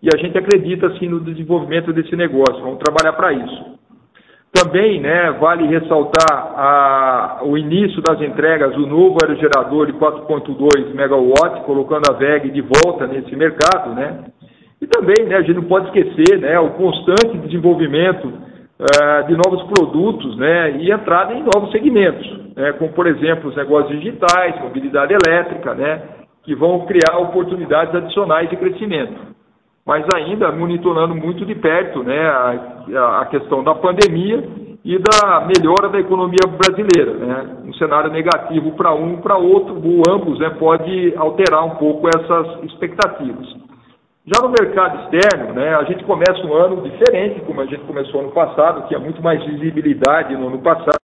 [0.00, 2.62] e a gente acredita assim no desenvolvimento desse negócio.
[2.62, 3.72] Vamos trabalhar para isso.
[4.52, 11.62] Também, né, vale ressaltar a, o início das entregas do novo aerogerador de 4.2 MW,
[11.64, 14.24] colocando a VEG de volta nesse mercado, né?
[14.80, 18.51] E também, né, a gente não pode esquecer, né, o constante desenvolvimento
[18.82, 23.56] uh, de novos produtos, né, e entrada em novos segmentos, né, como por exemplo os
[23.56, 26.02] negócios digitais, mobilidade elétrica, né,
[26.42, 29.32] que vão criar oportunidades adicionais de crescimento
[29.84, 34.48] mas ainda monitorando muito de perto né, a, a questão da pandemia
[34.84, 37.14] e da melhora da economia brasileira.
[37.14, 37.46] Né?
[37.66, 42.64] Um cenário negativo para um, para outro, o ambos né, pode alterar um pouco essas
[42.64, 43.61] expectativas.
[44.24, 48.22] Já no mercado externo, né, a gente começa um ano diferente, como a gente começou
[48.22, 51.00] no passado, tinha muito mais visibilidade no ano passado,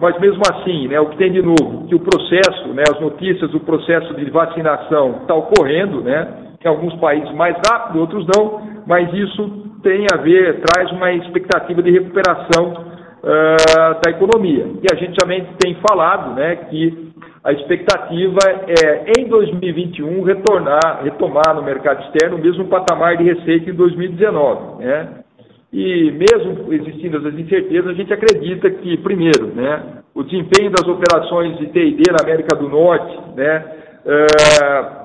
[0.00, 3.50] mas mesmo assim, né, o que tem de novo, que o processo, né, as notícias
[3.50, 9.12] do processo de vacinação está ocorrendo, né, em alguns países mais rápido, outros não, mas
[9.12, 12.74] isso tem a ver, traz uma expectativa de recuperação
[13.24, 14.66] uh, da economia.
[14.82, 17.05] E a gente também tem falado né, que
[17.46, 23.70] a expectativa é, em 2021, retornar, retomar no mercado externo o mesmo patamar de receita
[23.70, 24.82] em 2019.
[24.82, 25.08] Né?
[25.72, 29.80] E mesmo existindo essas incertezas, a gente acredita que, primeiro, né,
[30.12, 33.64] o desempenho das operações de TID na América do Norte, né,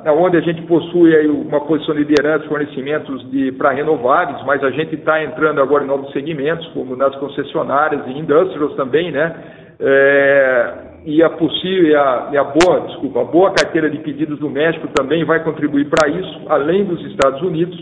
[0.04, 3.24] é, onde a gente possui aí uma posição de liderança, fornecimentos
[3.56, 8.18] para renováveis, mas a gente está entrando agora em novos segmentos, como nas concessionárias e
[8.18, 9.36] indústrias também, né?
[9.80, 14.50] É, e a possível, a, e a boa, desculpa, a boa carteira de pedidos do
[14.50, 17.78] México também vai contribuir para isso, além dos Estados Unidos.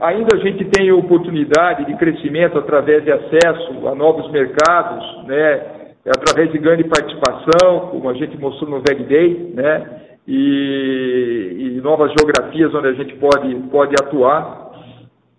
[0.00, 5.62] Ainda a gente tem oportunidade de crescimento através de acesso a novos mercados, né?
[6.06, 10.00] através de grande participação, como a gente mostrou no VEG Day, né?
[10.26, 14.63] e, e novas geografias onde a gente pode, pode atuar.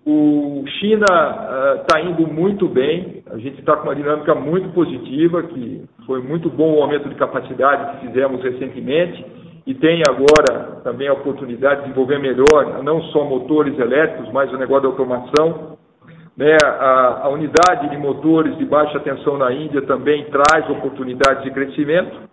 [0.07, 1.05] O China
[1.81, 6.21] está uh, indo muito bem, a gente está com uma dinâmica muito positiva, que foi
[6.21, 9.25] muito bom o aumento de capacidade que fizemos recentemente,
[9.65, 14.57] e tem agora também a oportunidade de desenvolver melhor, não só motores elétricos, mas o
[14.57, 15.75] negócio da automação.
[16.37, 21.51] Né, a, a unidade de motores de baixa tensão na Índia também traz oportunidades de
[21.51, 22.24] crescimento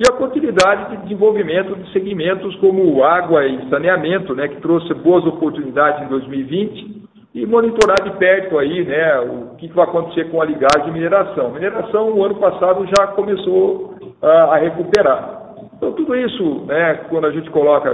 [0.00, 5.26] e a continuidade de desenvolvimento de segmentos como água e saneamento, né, que trouxe boas
[5.26, 7.02] oportunidades em 2020,
[7.34, 11.50] e monitorar de perto aí, né, o que vai acontecer com a ligagem e mineração.
[11.50, 15.52] Mineração, o ano passado, já começou a, a recuperar.
[15.76, 17.90] Então, tudo isso, né, quando a gente coloca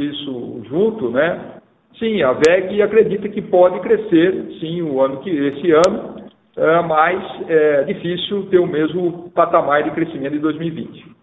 [0.00, 1.58] isso junto, né,
[1.96, 6.16] sim, a VEG acredita que pode crescer, sim, o ano que esse ano,
[6.56, 11.16] é, mas é difícil ter o mesmo patamar de crescimento em 2020.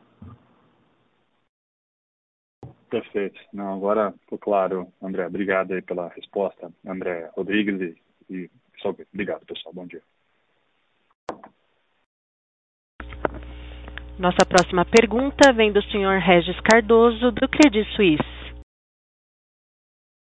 [2.94, 3.42] Perfeito.
[3.52, 5.26] Não, agora ficou claro, André.
[5.26, 7.98] Obrigado aí pela resposta, André Rodrigues
[8.30, 8.50] e, e
[9.12, 9.74] obrigado, pessoal.
[9.74, 10.04] Bom dia.
[14.20, 18.64] Nossa próxima pergunta vem do senhor Regis Cardoso, do Credit Suisse.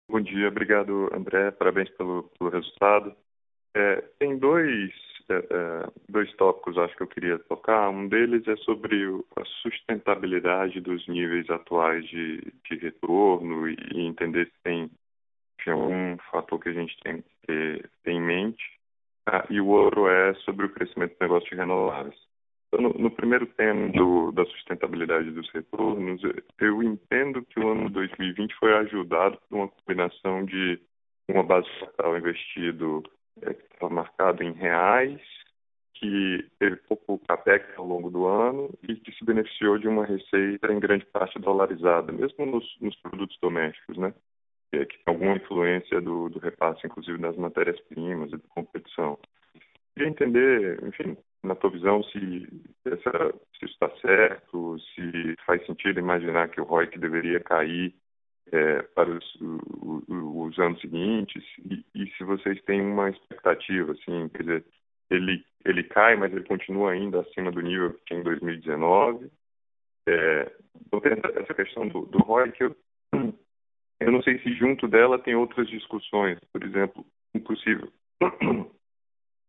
[0.09, 1.51] Bom dia, obrigado, André.
[1.51, 3.15] Parabéns pelo, pelo resultado.
[3.75, 4.91] É, tem dois
[5.29, 7.89] é, dois tópicos acho que eu queria tocar.
[7.89, 9.05] Um deles é sobre
[9.35, 14.89] a sustentabilidade dos níveis atuais de, de retorno e, entender se tem,
[15.67, 18.63] algum fator que a gente tem que ter, ter em mente.
[19.25, 22.19] Ah, e o outro é sobre o crescimento do negócio de renováveis.
[22.67, 26.21] Então, no, no, primeiro tema do, da sustentabilidade dos retornos,
[26.59, 30.81] eu entendo que o ano 2020 foi ajudado por uma combinação de
[31.29, 33.03] uma base capital investido
[33.41, 35.21] é, que estava marcado em reais,
[35.93, 40.71] que teve pouco capex ao longo do ano e que se beneficiou de uma receita
[40.71, 44.13] em grande parte dolarizada, mesmo nos, nos produtos domésticos, né?
[44.73, 49.19] É, que tem alguma influência do, do repasse, inclusive das matérias-primas e da competição.
[49.93, 52.47] Queria entender, enfim, na tua visão, se,
[52.85, 57.93] essa, se isso está certo, se faz sentido imaginar que o ROIC deveria cair
[58.53, 64.29] é, para os, os, os, anos seguintes e, e, se vocês têm uma expectativa, assim,
[64.29, 64.65] quer dizer,
[65.09, 69.31] ele, ele cai, mas ele continua ainda acima do nível que tinha em 2019.
[70.07, 70.51] É,
[70.85, 71.01] então,
[71.41, 72.75] essa questão do, do ROI, que eu,
[73.99, 77.91] eu não sei se junto dela tem outras discussões, por exemplo, impossível,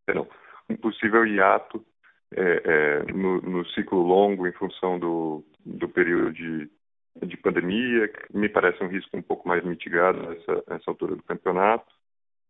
[0.07, 0.27] perdão,
[0.71, 1.85] impossível hiato
[2.33, 6.71] é, é, no, no, ciclo longo em função do, do período de
[7.23, 11.23] de pandemia, que me parece um risco um pouco mais mitigado nessa, nessa altura do
[11.23, 11.87] campeonato,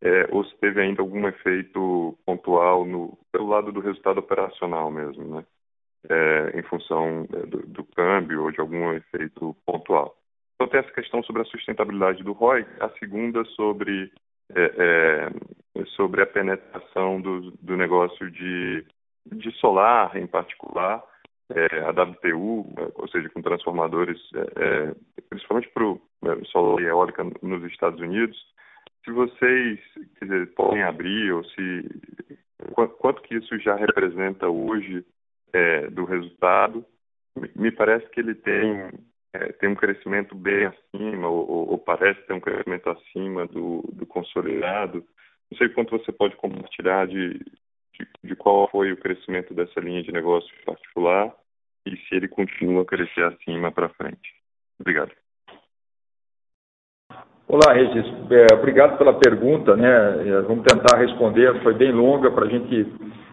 [0.03, 5.37] é, ou se teve ainda algum efeito pontual no, pelo lado do resultado operacional mesmo,
[5.37, 5.45] né?
[6.09, 10.17] é, em função é, do, do, câmbio ou de algum efeito pontual.
[10.55, 14.13] Então, tem essa questão sobre a sustentabilidade do ROI, a segunda sobre,
[14.55, 15.31] é,
[15.77, 18.85] é, sobre a penetração do, do negócio de,
[19.33, 21.03] de solar, em particular,
[21.51, 24.95] é, WTU, ou seja, com transformadores, é,
[25.29, 26.01] principalmente para o
[26.47, 28.37] solar e eólica nos Estados Unidos,
[29.05, 29.79] se vocês
[30.21, 32.01] dizer, podem abrir ou se
[32.99, 35.05] quanto que isso já representa hoje
[35.53, 36.85] é, do resultado,
[37.55, 38.91] me parece que ele tem
[39.35, 44.07] é, tem um crescimento bem acima ou, ou, parece ter um crescimento acima do, do
[44.07, 45.05] consolidado.
[45.51, 47.41] Não sei quanto você pode compartilhar de,
[47.99, 51.33] de, de qual foi o crescimento dessa linha de negócio particular
[51.87, 54.35] e se ele continua a crescer acima para frente.
[54.81, 55.13] Obrigado.
[57.47, 58.07] Olá, Regis.
[58.31, 59.77] É, obrigado pela pergunta.
[59.77, 59.89] Né?
[60.29, 61.63] É, vamos tentar responder.
[61.63, 62.87] Foi bem longa para a gente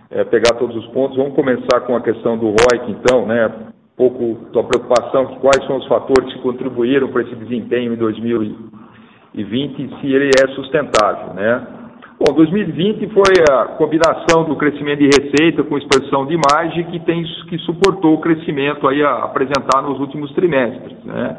[0.10, 1.18] é, pegar todos os pontos.
[1.18, 3.26] Vamos começar com a questão do ROIC, então.
[3.26, 3.48] Né?
[3.48, 7.98] Um pouco da preocupação que quais são os fatores que contribuíram para esse desempenho em
[7.98, 11.34] 2020 e se ele é sustentável.
[11.34, 11.81] Né?
[12.24, 17.24] Bom, 2020 foi a combinação do crescimento de receita com expansão de margem que, tem,
[17.50, 21.04] que suportou o crescimento aí a apresentar nos últimos trimestres.
[21.04, 21.38] Né?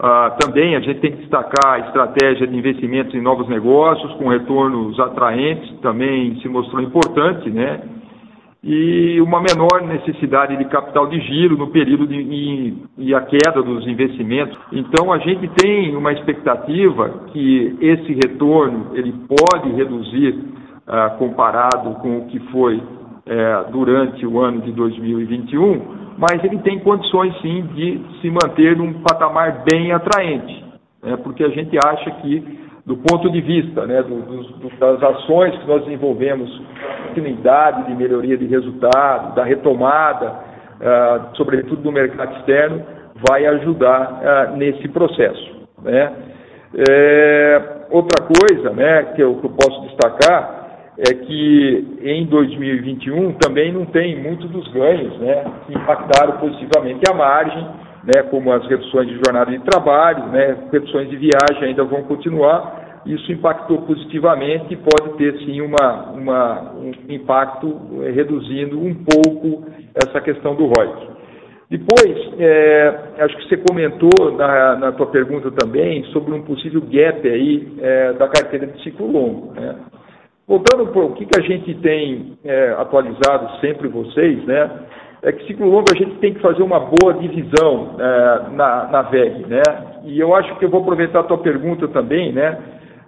[0.00, 4.26] Ah, também a gente tem que destacar a estratégia de investimentos em novos negócios, com
[4.26, 7.80] retornos atraentes, também se mostrou importante, né?
[8.62, 13.62] E uma menor necessidade de capital de giro no período de, e, e a queda
[13.62, 14.58] dos investimentos.
[14.70, 20.38] Então a gente tem uma expectativa que esse retorno ele pode reduzir
[20.86, 22.82] ah, comparado com o que foi
[23.26, 28.92] eh, durante o ano de 2021 mas ele tem condições sim de se manter num
[29.00, 30.62] patamar bem atraente,
[31.02, 32.59] né, porque a gente acha que,
[32.90, 36.50] do ponto de vista né, do, do, das ações que nós desenvolvemos,
[37.06, 42.82] continuidade de melhoria de resultado, da retomada, uh, sobretudo do mercado externo,
[43.28, 45.68] vai ajudar uh, nesse processo.
[45.84, 46.12] Né.
[46.76, 53.72] É, outra coisa né, que, eu, que eu posso destacar é que em 2021 também
[53.72, 57.68] não tem muito dos ganhos né, que impactaram positivamente a margem,
[58.04, 62.79] né, como as reduções de jornada de trabalho, né, reduções de viagem ainda vão continuar.
[63.06, 69.64] Isso impactou positivamente e pode ter sim uma, uma, um impacto é, reduzindo um pouco
[69.94, 71.10] essa questão do ROIC.
[71.70, 77.26] Depois, é, acho que você comentou na, na tua pergunta também sobre um possível gap
[77.26, 79.52] aí é, da carteira de ciclo longo.
[79.54, 79.76] Né?
[80.46, 84.68] Voltando para o que, que a gente tem é, atualizado sempre vocês, né?
[85.22, 87.94] É que ciclo longo a gente tem que fazer uma boa divisão
[88.52, 89.62] na, na VEG, né?
[90.04, 92.58] E eu acho que eu vou aproveitar a tua pergunta também, né?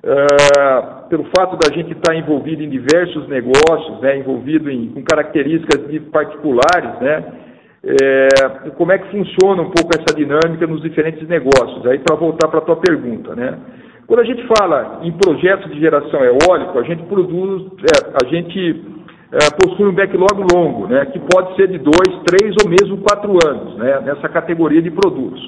[0.04, 4.18] É, pelo fato da gente estar envolvido em diversos negócios, né?
[4.18, 7.24] Envolvido em, com características de particulares, né?
[7.84, 11.86] É, como é que funciona um pouco essa dinâmica nos diferentes negócios?
[11.86, 13.58] Aí para voltar para a tua pergunta, né?
[14.06, 18.84] Quando a gente fala em projetos de geração eólica, a gente produz, é, a gente
[19.32, 23.32] é, possui um backlog longo, né, que pode ser de dois, três ou mesmo quatro
[23.46, 25.40] anos, né, nessa categoria de produtos.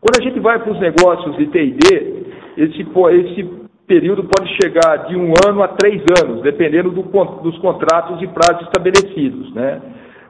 [0.00, 2.24] Quando a gente vai para os negócios de T&D,
[2.56, 3.60] esse, esse
[3.90, 7.02] período pode chegar de um ano a três anos, dependendo do,
[7.42, 9.52] dos contratos e prazos estabelecidos.
[9.52, 9.80] Né.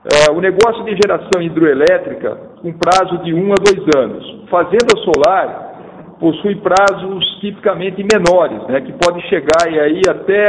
[0.02, 4.48] É, o negócio de geração hidroelétrica, com prazo de um a dois anos.
[4.48, 10.46] Fazenda solar, possui prazos tipicamente menores, né, que pode chegar aí até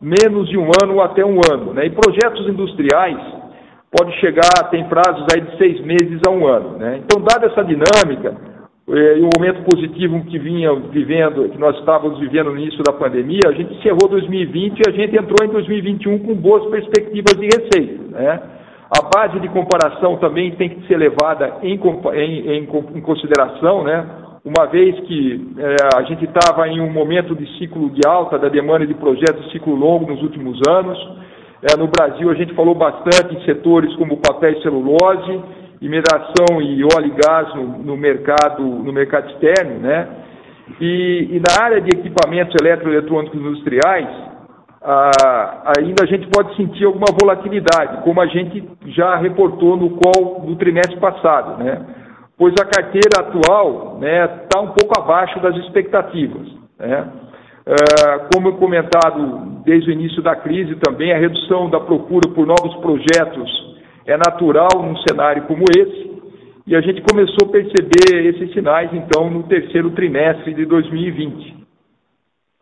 [0.00, 1.72] menos de um ano ou até um ano.
[1.72, 3.20] Né, e projetos industriais
[3.96, 6.78] pode chegar, tem prazos aí de seis meses a um ano.
[6.78, 7.00] Né.
[7.04, 8.49] Então, dada essa dinâmica,
[8.88, 13.40] e o momento positivo que vinha vivendo, que nós estávamos vivendo no início da pandemia,
[13.46, 18.02] a gente encerrou 2020 e a gente entrou em 2021 com boas perspectivas de receita.
[18.10, 18.42] Né?
[18.90, 24.04] A base de comparação também tem que ser levada em, em, em, em consideração, né?
[24.44, 28.48] uma vez que é, a gente estava em um momento de ciclo de alta da
[28.48, 30.98] demanda de projetos de ciclo longo nos últimos anos.
[31.62, 35.40] É, no Brasil, a gente falou bastante em setores como papel e celulose,
[35.80, 40.08] mineração e óleo e gás no, no mercado, no mercado externo, né?
[40.80, 44.08] E, e, na área de equipamentos eletroeletrônicos industriais,
[44.82, 50.40] ah, ainda a gente pode sentir alguma volatilidade, como a gente já reportou no call
[50.46, 51.84] do trimestre passado, né?
[52.38, 56.46] pois a carteira atual está né, tá um pouco abaixo das expectativas.
[56.78, 57.06] Né?
[57.66, 62.74] É, como comentado desde o início da crise também, a redução da procura por novos
[62.76, 63.69] projetos
[64.06, 66.10] é natural num cenário como esse,
[66.66, 71.56] e a gente começou a perceber esses sinais, então, no terceiro trimestre de 2020.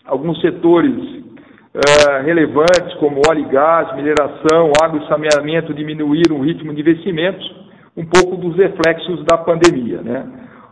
[0.07, 6.73] Alguns setores uh, relevantes como óleo e gás, mineração, água e saneamento diminuíram o ritmo
[6.73, 7.55] de investimentos,
[7.97, 10.01] um pouco dos reflexos da pandemia.
[10.01, 10.27] Né?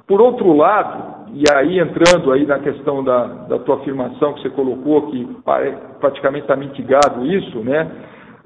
[0.07, 4.51] Por outro lado, e aí entrando aí na questão da, da tua afirmação que você
[4.51, 5.29] colocou, que
[6.01, 7.91] praticamente está mitigado isso, né?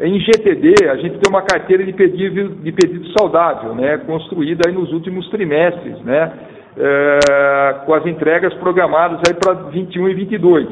[0.02, 3.98] Em GTD, a gente tem uma carteira de pedido, de pedido saudável, né?
[3.98, 6.32] Construída aí nos últimos trimestres, né?
[6.78, 10.68] É, com as entregas programadas aí para 21 e 22.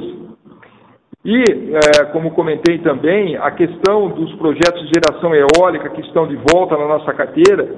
[1.27, 6.39] E, é, como comentei também, a questão dos projetos de geração eólica que estão de
[6.51, 7.69] volta na nossa carteira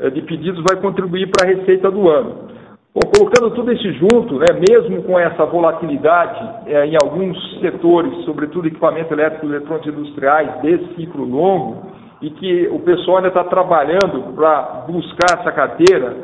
[0.00, 2.48] é, de pedidos vai contribuir para a receita do ano.
[2.94, 8.66] Bom, colocando tudo isso junto, né, mesmo com essa volatilidade é, em alguns setores, sobretudo
[8.66, 11.86] equipamento elétrico e eletrônicos industriais, desse ciclo longo,
[12.22, 16.16] e que o pessoal ainda está trabalhando para buscar essa carteira,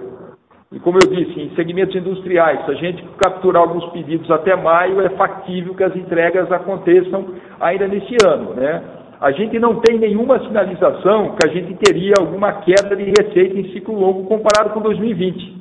[0.73, 5.03] e como eu disse, em segmentos industriais, se a gente capturar alguns pedidos até maio,
[5.03, 7.27] é factível que as entregas aconteçam
[7.61, 8.55] ainda nesse ano.
[8.55, 8.83] Né?
[9.21, 13.71] A gente não tem nenhuma sinalização que a gente teria alguma queda de receita em
[13.73, 15.55] ciclo longo comparado com 2020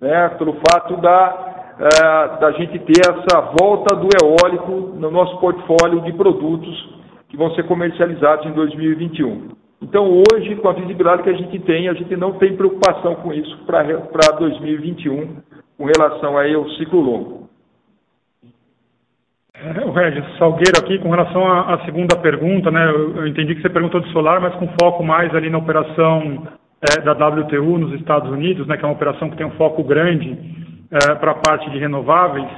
[0.00, 6.00] né, pelo fato da, é, da gente ter essa volta do eólico no nosso portfólio
[6.02, 9.50] de produtos que vão ser comercializados em 2021.
[9.80, 13.32] Então, hoje, com a visibilidade que a gente tem, a gente não tem preocupação com
[13.32, 15.36] isso para 2021,
[15.76, 17.48] com relação aí ao ciclo longo.
[19.54, 23.62] É, o Regis Salgueiro aqui, com relação à, segunda pergunta, né, eu, eu entendi que
[23.62, 26.46] você perguntou de solar, mas com foco mais ali na operação
[26.80, 29.82] é, da WTU nos Estados Unidos, né, que é uma operação que tem um foco
[29.82, 30.36] grande
[30.90, 32.48] é, para a parte de renováveis.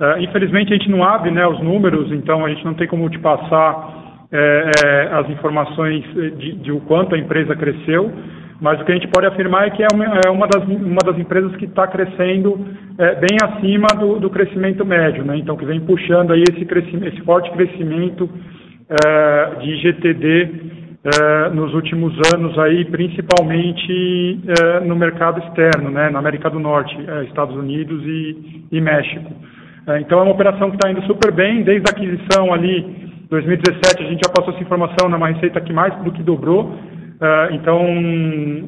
[0.00, 3.08] É, infelizmente a gente não abre né, os números, então a gente não tem como
[3.08, 4.02] te passar
[4.32, 6.02] é, é, as informações
[6.38, 8.10] de, de, o quanto a empresa cresceu,
[8.60, 11.00] mas o que a gente pode afirmar é que é uma, é uma, das, uma
[11.04, 12.58] das empresas que está crescendo
[12.96, 15.36] bem acima do, do, crescimento médio, né?
[15.36, 16.62] então que vem puxando aí esse,
[17.06, 18.30] esse forte crescimento
[19.60, 26.48] de GTD eh, nos últimos anos aí, principalmente eh, no mercado externo, né, na América
[26.48, 29.34] do Norte, eh, Estados Unidos e, e México.
[29.98, 32.86] então é uma operação que está indo super bem, desde a aquisição ali,
[33.28, 36.78] 2017 a gente já passou essa informação, é uma receita que mais do que dobrou,
[37.50, 37.80] então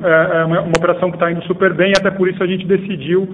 [0.02, 3.28] é uma, uma operação que está indo super bem, até por isso a gente decidiu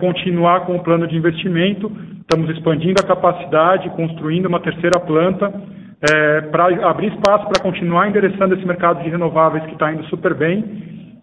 [0.00, 5.52] continuar com o plano de investimento, estamos expandindo a capacidade, construindo uma terceira planta,
[6.00, 10.34] é, para abrir espaço para continuar endereçando esse mercado de renováveis que está indo super
[10.34, 10.64] bem,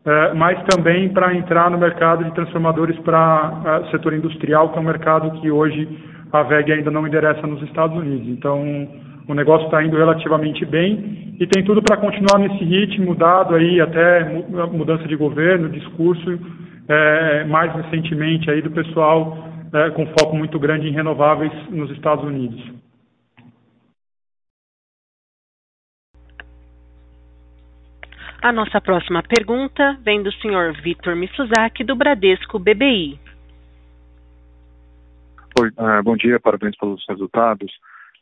[0.03, 4.81] é, mas também para entrar no mercado de transformadores para é, setor industrial, que é
[4.81, 5.87] um mercado que hoje
[6.31, 8.27] a VEG ainda não endereça nos Estados Unidos.
[8.29, 8.63] Então,
[9.27, 13.79] o negócio está indo relativamente bem e tem tudo para continuar nesse ritmo, dado aí
[13.79, 14.23] até
[14.71, 16.39] mudança de governo, discurso,
[16.87, 19.37] é, mais recentemente aí do pessoal
[19.73, 22.61] é, com foco muito grande em renováveis nos Estados Unidos.
[28.41, 33.19] A nossa próxima pergunta vem do senhor Vitor Mitsuzaki, do Bradesco BBI.
[35.59, 37.71] Oi, uh, bom dia, parabéns pelos resultados.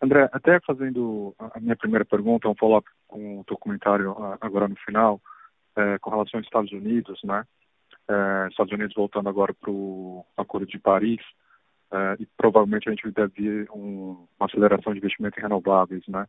[0.03, 4.67] André, até fazendo a minha primeira pergunta, um follow-up com o teu comentário uh, agora
[4.67, 5.21] no final,
[5.77, 7.45] uh, com relação aos Estados Unidos, né?
[8.09, 11.21] Uh, Estados Unidos voltando agora para o Acordo de Paris,
[12.19, 16.27] e provavelmente a gente deve ver um, uma aceleração de investimento em renováveis, né?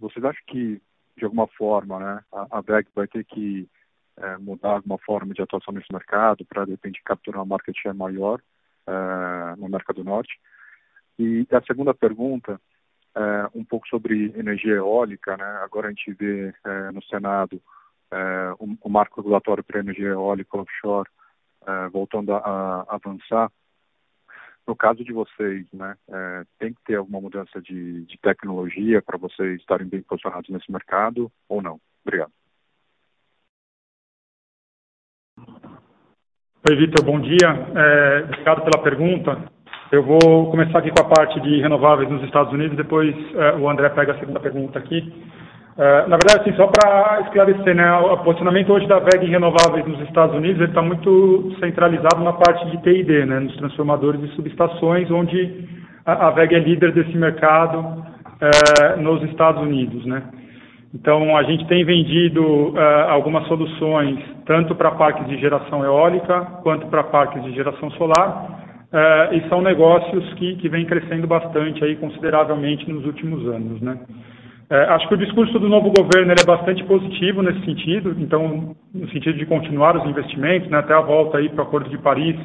[0.00, 0.80] vocês acham que
[1.16, 3.68] de alguma forma, né, a, a VEG vai ter que
[4.16, 7.96] é, mudar alguma forma de atuação nesse mercado para, de repente, capturar uma market share
[7.96, 8.40] maior
[8.86, 8.92] é,
[9.56, 10.38] na América do Norte.
[11.18, 12.60] E a segunda pergunta,
[13.14, 15.44] é, um pouco sobre energia eólica, né?
[15.62, 17.62] Agora a gente vê é, no Senado
[18.10, 21.08] é, o, o, marco regulatório para energia eólica offshore
[21.66, 23.50] é, voltando a, a avançar.
[24.66, 29.18] No caso de vocês, né, é, tem que ter alguma mudança de, de tecnologia para
[29.18, 31.78] vocês estarem bem posicionados nesse mercado ou não?
[32.04, 32.32] Obrigado.
[36.66, 37.48] Oi, Vitor, bom dia.
[37.76, 39.52] É, obrigado pela pergunta.
[39.92, 43.68] Eu vou começar aqui com a parte de renováveis nos Estados Unidos, depois é, o
[43.68, 45.12] André pega a segunda pergunta aqui.
[45.76, 49.84] É, na verdade, assim, só para esclarecer, né, o posicionamento hoje da VEG em renováveis
[49.84, 55.10] nos Estados Unidos está muito centralizado na parte de TID, né, nos transformadores e subestações,
[55.10, 55.66] onde
[56.06, 58.04] a, a VEG é líder desse mercado
[58.40, 60.06] é, nos Estados Unidos.
[60.06, 60.22] Né.
[60.94, 66.86] Então, a gente tem vendido é, algumas soluções, tanto para parques de geração eólica, quanto
[66.86, 68.62] para parques de geração solar,
[69.32, 73.80] e são negócios que, que vêm crescendo bastante, aí, consideravelmente, nos últimos anos.
[73.80, 73.98] Né.
[74.70, 79.08] É, acho que o discurso do novo governo é bastante positivo nesse sentido, então, no
[79.10, 82.36] sentido de continuar os investimentos, né, até a volta aí para o Acordo de Paris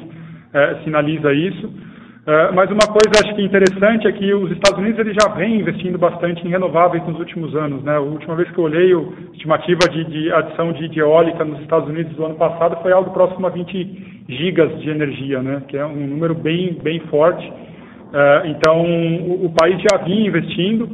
[0.52, 1.66] é, sinaliza isso.
[2.20, 5.58] Uh, mas uma coisa acho que interessante é que os Estados Unidos ele já vem
[5.58, 7.82] investindo bastante em renováveis nos últimos anos.
[7.82, 7.96] Né?
[7.96, 11.58] A última vez que eu olhei, a estimativa de, de adição de, de, eólica nos
[11.62, 15.62] Estados Unidos do ano passado foi algo próximo a 20 gigas de energia, né?
[15.66, 17.44] que é um número bem, bem forte.
[17.48, 20.88] Uh, então, o, o, país já vinha investindo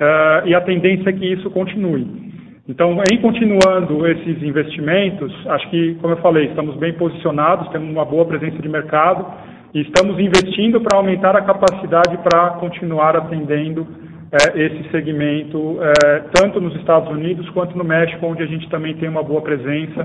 [0.00, 2.26] uh, e a tendência é que isso continue.
[2.68, 8.04] Então, em continuando esses investimentos, acho que, como eu falei, estamos bem posicionados, temos uma
[8.04, 9.24] boa presença de mercado
[9.72, 13.86] e estamos investindo para aumentar a capacidade para continuar atendendo
[14.32, 18.94] é, esse segmento, é, tanto nos Estados Unidos quanto no México, onde a gente também
[18.96, 20.04] tem uma boa presença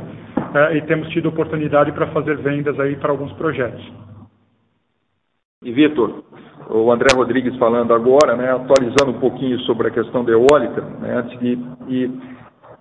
[0.53, 3.81] é, e temos tido oportunidade para fazer vendas aí para alguns projetos.
[5.63, 6.23] E Vitor,
[6.71, 11.17] o André Rodrigues falando agora, né, atualizando um pouquinho sobre a questão da eólica, né,
[11.19, 12.11] antes de ir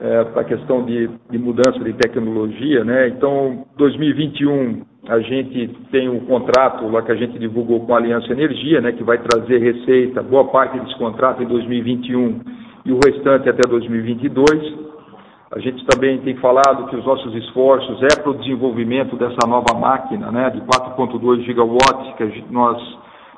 [0.00, 6.20] é, a questão de, de, mudança de tecnologia, né, então 2021 a gente tem um
[6.20, 10.22] contrato lá que a gente divulgou com a Aliança Energia, né, que vai trazer receita,
[10.22, 12.40] boa parte desse contrato em 2021
[12.86, 14.89] e o restante até 2022.
[15.52, 19.76] A gente também tem falado que os nossos esforços é para o desenvolvimento dessa nova
[19.76, 22.80] máquina, né, de 4.2 gigawatts que nós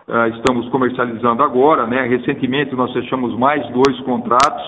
[0.09, 2.03] uh, estamos comercializando agora, né.
[2.03, 4.63] Recentemente nós fechamos mais dois contratos,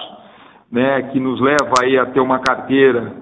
[0.72, 3.12] né, que nos leva aí a ter uma carteira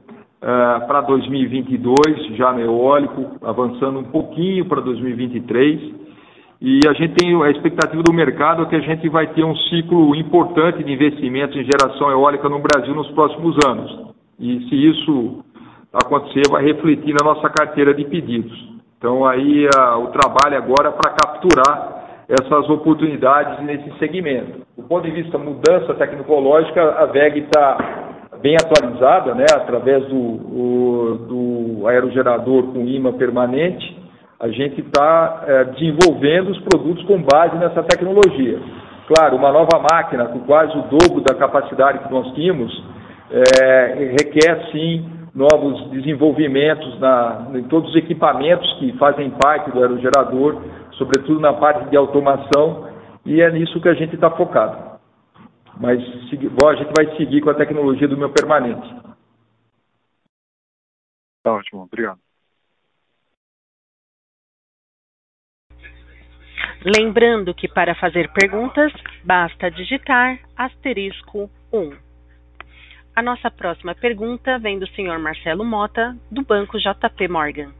[0.41, 6.01] uh, para 2022, já no eólico, avançando um pouquinho para 2023.
[6.61, 9.57] E a gente tem a expectativa do mercado é que a gente vai ter um
[9.57, 14.12] ciclo importante de investimentos em geração eólica no Brasil nos próximos anos.
[14.39, 15.45] E se isso
[15.93, 18.53] acontecer, vai refletir na nossa carteira de pedidos.
[18.99, 24.63] Então aí uh, o trabalho agora é para capturar essas oportunidades nesse segmento.
[24.77, 27.77] Do ponto de vista mudança tecnológica, a VEG está
[28.41, 31.19] bem atualizada, né, através do, o,
[31.81, 34.01] do aerogerador com imã permanente,
[34.41, 38.59] a gente está é, desenvolvendo os produtos com base nessa tecnologia.
[39.07, 42.73] Claro, uma nova máquina com quase o dobro da capacidade que nós tínhamos
[43.33, 50.63] é, requer sim novos desenvolvimentos na, em todos os equipamentos que fazem parte do aerogerador,
[50.93, 52.93] sobretudo na parte de automação,
[53.25, 55.01] e é nisso que a gente está focado.
[55.81, 55.99] Mas
[56.61, 58.95] bom, a gente vai seguir com a tecnologia do meu permanente.
[61.43, 62.21] Tá ótimo, obrigado.
[66.85, 68.93] Lembrando que para fazer perguntas,
[69.25, 72.12] basta digitar asterisco 1.
[73.15, 77.71] A nossa próxima pergunta vem do senhor Marcelo Mota, do Banco JP Morgan.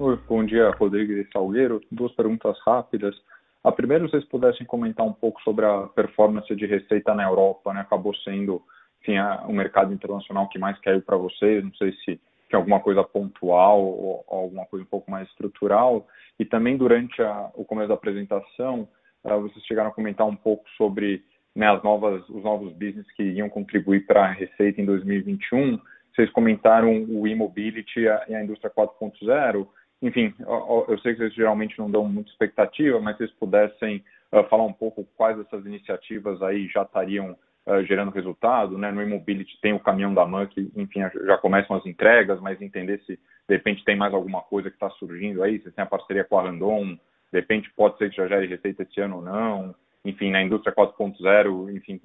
[0.00, 1.80] Oi, bom dia, Rodrigo e Salgueiro.
[1.92, 3.14] Duas perguntas rápidas.
[3.62, 7.82] A primeira, vocês pudessem comentar um pouco sobre a performance de receita na Europa, né?
[7.82, 8.60] Acabou sendo,
[9.00, 11.62] enfim, a, o mercado internacional que mais caiu para vocês.
[11.62, 16.04] Não sei se tem alguma coisa pontual ou, ou, alguma coisa um pouco mais estrutural.
[16.36, 18.88] E também durante a, o começo da apresentação,
[19.22, 21.22] uh, vocês chegaram a comentar um pouco sobre
[21.60, 25.78] né, as novas, os novos business que iriam contribuir para a receita em 2021.
[26.14, 29.66] Vocês comentaram o e-mobility e a indústria 4.0
[30.02, 34.02] enfim, eu sei que vocês geralmente não dão muita expectativa, mas se vocês pudessem
[34.32, 37.36] uh, falar um pouco quais dessas iniciativas aí já estariam
[37.66, 38.90] uh, gerando resultado, né?
[38.90, 42.98] No e-mobility tem o caminhão da MAN que, enfim, já começam as entregas, mas entender
[43.00, 46.24] se de repente tem mais alguma coisa que está surgindo aí, vocês têm a parceria
[46.24, 49.74] com a Randon, de repente pode ser que já gere receita esse ano ou não,
[50.04, 52.00] enfim, na indústria 4.0, enfim,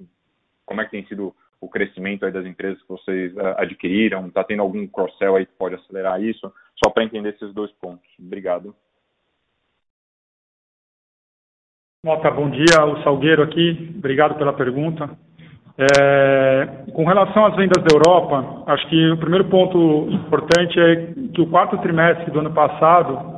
[0.64, 4.26] como é que tem sido o crescimento das empresas que vocês uh, adquiriram?
[4.26, 6.52] Está tendo algum cross-sell aí que pode acelerar isso?
[6.84, 8.06] Só para entender esses dois pontos.
[8.18, 8.74] Obrigado.
[12.04, 12.84] Mota, bom dia.
[12.84, 13.94] O Salgueiro aqui.
[13.96, 15.10] Obrigado pela pergunta.
[15.78, 21.40] É, com relação às vendas da Europa, acho que o primeiro ponto importante é que
[21.40, 23.35] o quarto trimestre do ano passado,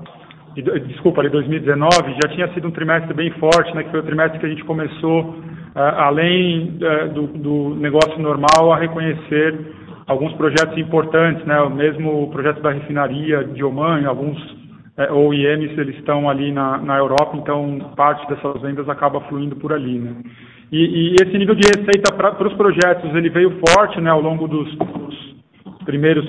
[0.62, 4.38] desculpa, de 2019, já tinha sido um trimestre bem forte, né, que foi o trimestre
[4.38, 5.36] que a gente começou,
[5.74, 9.54] é, além é, do, do negócio normal, a reconhecer
[10.08, 11.60] alguns projetos importantes, né?
[11.60, 14.38] O mesmo projeto da refinaria de Oman, alguns
[14.96, 19.72] é, OEMs eles estão ali na, na Europa, então parte dessas vendas acaba fluindo por
[19.72, 20.14] ali, né?
[20.72, 24.10] E, e esse nível de receita para os projetos ele veio forte, né?
[24.10, 25.36] Ao longo dos, dos
[25.84, 26.26] primeiros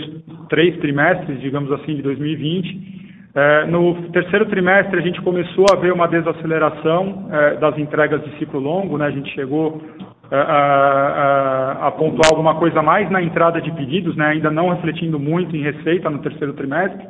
[0.50, 3.00] três trimestres, digamos assim, de 2020.
[3.36, 8.38] É, no terceiro trimestre a gente começou a ver uma desaceleração é, das entregas de
[8.40, 9.06] ciclo longo, né?
[9.06, 9.82] A gente chegou
[10.32, 15.56] a, a, pontuar alguma coisa mais na entrada de pedidos, né, ainda não refletindo muito
[15.56, 17.08] em receita no terceiro trimestre.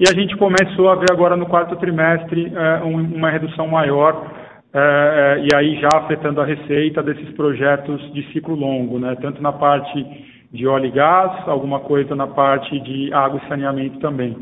[0.00, 4.30] E a gente começou a ver agora no quarto trimestre é, uma redução maior,
[4.72, 9.42] é, é, e aí já afetando a receita desses projetos de ciclo longo, né, tanto
[9.42, 10.04] na parte
[10.52, 14.36] de óleo e gás, alguma coisa na parte de água e saneamento também.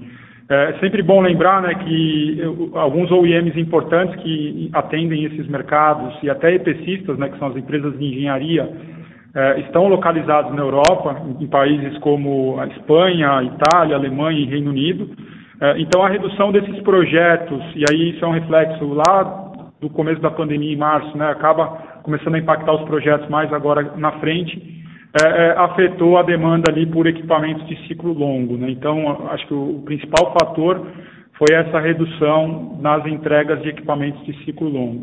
[0.54, 2.42] É sempre bom lembrar né, que
[2.74, 7.98] alguns OEMs importantes que atendem esses mercados e até EPCistas, né, que são as empresas
[7.98, 8.70] de engenharia,
[9.34, 15.08] é, estão localizados na Europa, em países como a Espanha, Itália, Alemanha e Reino Unido.
[15.58, 20.20] É, então, a redução desses projetos, e aí isso é um reflexo lá do começo
[20.20, 21.64] da pandemia, em março, né, acaba
[22.02, 24.81] começando a impactar os projetos mais agora na frente,
[25.20, 28.56] é, é, afetou a demanda ali por equipamentos de ciclo longo.
[28.56, 28.70] Né?
[28.70, 30.86] Então, acho que o, o principal fator
[31.36, 35.02] foi essa redução nas entregas de equipamentos de ciclo longo.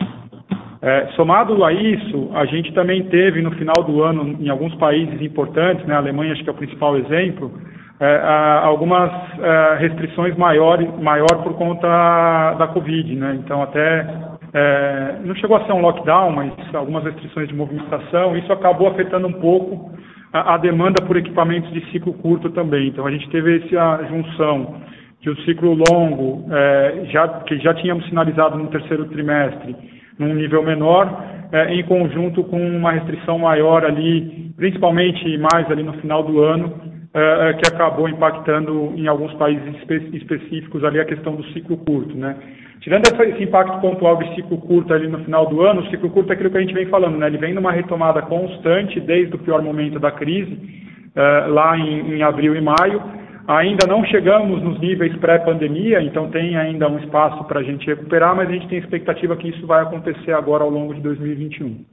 [0.82, 5.22] É, somado a isso, a gente também teve no final do ano, em alguns países
[5.22, 7.52] importantes, né, a Alemanha acho que é o principal exemplo,
[8.00, 8.22] é,
[8.64, 13.14] algumas é, restrições maiores, maior por conta da Covid.
[13.14, 13.40] Né?
[13.44, 14.08] Então, até
[14.54, 19.28] é, não chegou a ser um lockdown, mas algumas restrições de movimentação, isso acabou afetando
[19.28, 19.92] um pouco
[20.34, 22.88] a, a demanda por equipamentos de ciclo curto também.
[22.88, 24.82] Então, a gente teve essa junção
[25.22, 29.76] de um ciclo longo, é, já, que já tínhamos sinalizado no terceiro trimestre,
[30.18, 35.94] num nível menor, é, em conjunto com uma restrição maior ali, principalmente mais ali no
[35.94, 36.74] final do ano,
[37.14, 41.78] é, é que acabou impactando em alguns países espe específicos ali a questão do ciclo
[41.78, 42.36] curto, né?
[42.82, 46.32] Tirando esse impacto pontual de ciclo curto ali no final do ano, o ciclo curto
[46.32, 47.28] é aquilo que a gente vem falando, né?
[47.28, 52.24] Ele vem numa retomada constante desde o pior momento da crise, uh, lá em, em
[52.24, 53.02] abril e maio,
[53.50, 58.36] Ainda não chegamos nos níveis pré-pandemia, então tem ainda um espaço para a gente recuperar,
[58.36, 61.84] mas a gente tem expectativa que isso vai acontecer agora ao longo de 2021.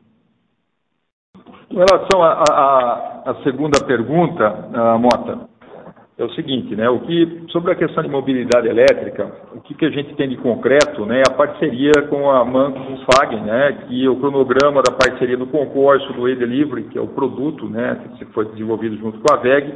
[1.70, 5.48] Em relação à segunda pergunta, uh, Mota,
[6.18, 6.88] é o seguinte, né?
[6.88, 10.36] O que sobre a questão de mobilidade elétrica, o que, que a gente tem de
[10.38, 11.22] concreto, né?
[11.28, 13.72] A parceria com a MAN Volkswagen, né?
[13.86, 18.00] Que o cronograma da parceria do concurso do e-delivery, que é o produto, né?
[18.16, 19.74] Que foi desenvolvido junto com a VEG,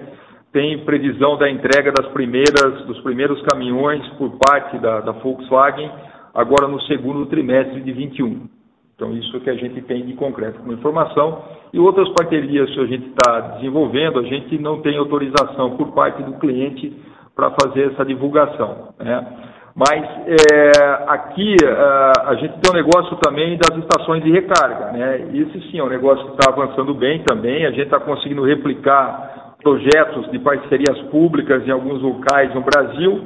[0.50, 5.90] tem previsão da entrega das primeiras, dos primeiros caminhões por parte da, da Volkswagen
[6.34, 8.59] agora no segundo trimestre de 21.
[9.00, 11.42] Então, isso que a gente tem de concreto como informação.
[11.72, 16.22] E outras parcerias que a gente está desenvolvendo, a gente não tem autorização por parte
[16.22, 16.92] do cliente
[17.34, 18.88] para fazer essa divulgação.
[18.98, 19.26] Né?
[19.74, 20.70] Mas é,
[21.06, 24.92] aqui a, a gente tem um negócio também das estações de recarga.
[24.92, 25.30] Né?
[25.32, 27.64] Esse sim é um negócio que está avançando bem também.
[27.64, 33.18] A gente está conseguindo replicar projetos de parcerias públicas em alguns locais no Brasil,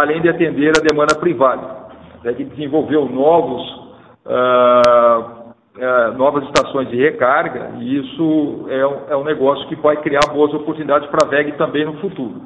[0.00, 1.86] além de atender a demanda privada.
[2.24, 3.87] A gente desenvolveu novos,
[4.28, 9.96] uh, uh, novas estações de recarga e isso é um, é um negócio que vai
[9.96, 12.42] criar boas oportunidades para a VEG também no futuro.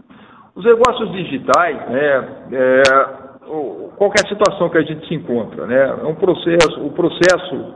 [0.54, 2.82] Os negócios digitais, né, é,
[3.96, 7.74] qualquer situação que a gente se encontra, né, é um processo, o processo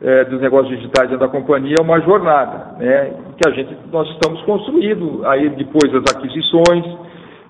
[0.00, 4.08] é, dos negócios digitais dentro da companhia é uma jornada, né, que a gente, nós
[4.10, 6.84] estamos construindo aí depois das aquisições,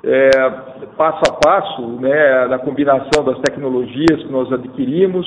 [0.05, 0.31] é,
[0.97, 5.27] passo a passo, né, na combinação das tecnologias que nós adquirimos,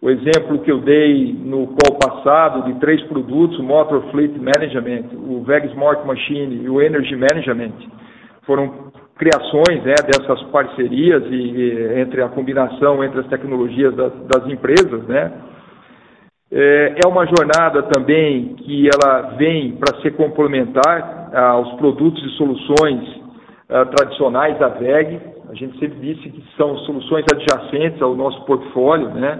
[0.00, 5.08] o exemplo que eu dei no call passado de três produtos, o Motor Fleet Management,
[5.14, 7.72] o VEG Smart Machine e o Energy Management,
[8.46, 14.46] foram criações né, dessas parcerias e, e, entre a combinação entre as tecnologias das, das
[14.46, 15.32] empresas, né,
[16.50, 23.06] é, é uma jornada também que ela vem para ser complementar aos produtos e soluções
[23.68, 25.20] uh, tradicionais da VEG.
[25.50, 29.38] A gente sempre disse que são soluções adjacentes ao nosso portfólio, né?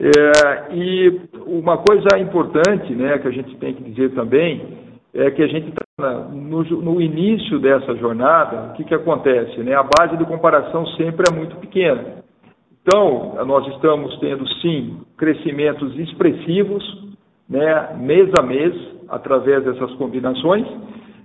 [0.00, 4.78] É, e uma coisa importante, né, que a gente tem que dizer também,
[5.12, 9.58] é que a gente está no, no, início dessa jornada, o que, que acontece?
[9.58, 9.74] Né?
[9.74, 12.22] A base de comparação sempre é muito pequena.
[12.82, 16.82] Então, nós estamos tendo, sim, crescimentos expressivos,
[17.46, 18.74] né, mês a mês,
[19.06, 20.66] através dessas combinações,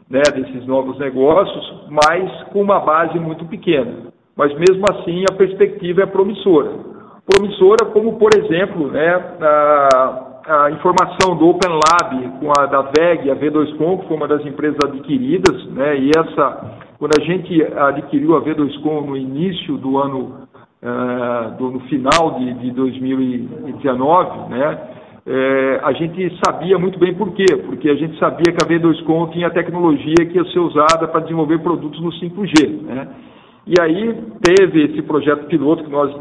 [0.09, 4.11] né, desses novos negócios, mas com uma base muito pequena.
[4.36, 6.94] Mas, mesmo assim, a perspectiva é promissora.
[7.26, 13.32] Promissora como, por exemplo, né, a, a informação do Open Lab com a da VEG,
[13.32, 18.36] a V2Com, que foi uma das empresas adquiridas, né, e essa, quando a gente adquiriu
[18.38, 20.47] a V2Com no início do ano
[20.84, 24.80] uh, do, no final de, de 2019, né,
[25.28, 29.32] é, a gente sabia muito bem por quê, porque a gente sabia que a V2Com
[29.32, 32.84] tinha tecnologia que ia ser usada para desenvolver produtos no 5G.
[32.84, 33.07] Né?
[33.65, 36.15] E aí teve esse projeto piloto que nós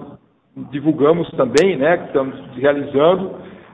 [0.70, 3.32] divulgamos também, né, que estamos realizando,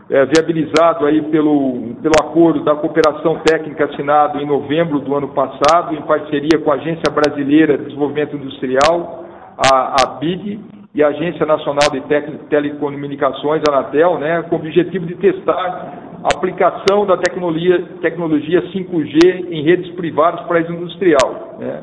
[0.09, 5.95] é, viabilizado aí pelo, pelo acordo da cooperação técnica assinado em novembro do ano passado,
[5.95, 9.25] em parceria com a Agência Brasileira de Desenvolvimento Industrial,
[9.57, 10.59] a, a BID,
[10.93, 12.01] e a Agência Nacional de
[12.49, 19.47] Telecomunicações, a Anatel, né, com o objetivo de testar a aplicação da tecnologia, tecnologia 5G
[19.51, 21.57] em redes privadas para a industrial.
[21.61, 21.83] Né.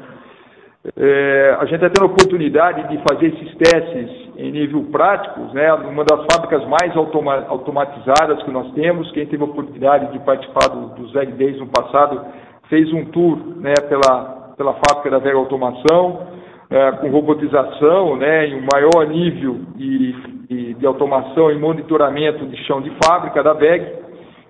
[0.98, 5.74] É, a gente está tendo a oportunidade de fazer esses testes em nível prático, né,
[5.74, 9.12] uma das fábricas mais automa automatizadas que nós temos.
[9.12, 12.24] Quem teve a oportunidade de participar do, ZEG Days no passado
[12.70, 16.28] fez um tour né, pela, pela fábrica da Vega Automação,
[16.70, 20.12] é, com robotização, né, em um maior nível de,
[20.48, 23.92] de, de, automação e monitoramento de chão de fábrica da VEG,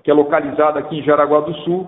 [0.03, 1.87] que é localizada aqui em Jaraguá do Sul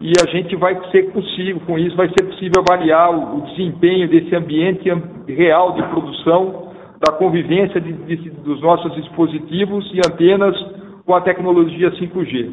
[0.00, 4.08] e a gente vai ser possível, com isso, vai ser possível avaliar o, o desempenho
[4.08, 4.88] desse ambiente
[5.26, 6.67] real de produção,
[7.00, 10.56] da convivência de, de, dos nossos dispositivos e antenas
[11.04, 12.52] com a tecnologia 5G.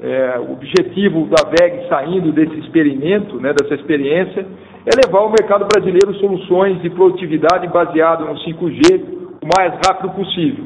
[0.00, 4.46] É, o objetivo da VEG saindo desse experimento, né, dessa experiência,
[4.86, 10.64] é levar ao mercado brasileiro soluções de produtividade baseadas no 5G o mais rápido possível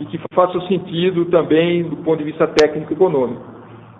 [0.00, 3.42] e que faça sentido também do ponto de vista técnico e econômico.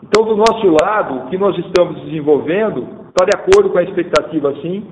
[0.03, 4.55] Então, do nosso lado, o que nós estamos desenvolvendo está de acordo com a expectativa,
[4.61, 4.85] sim,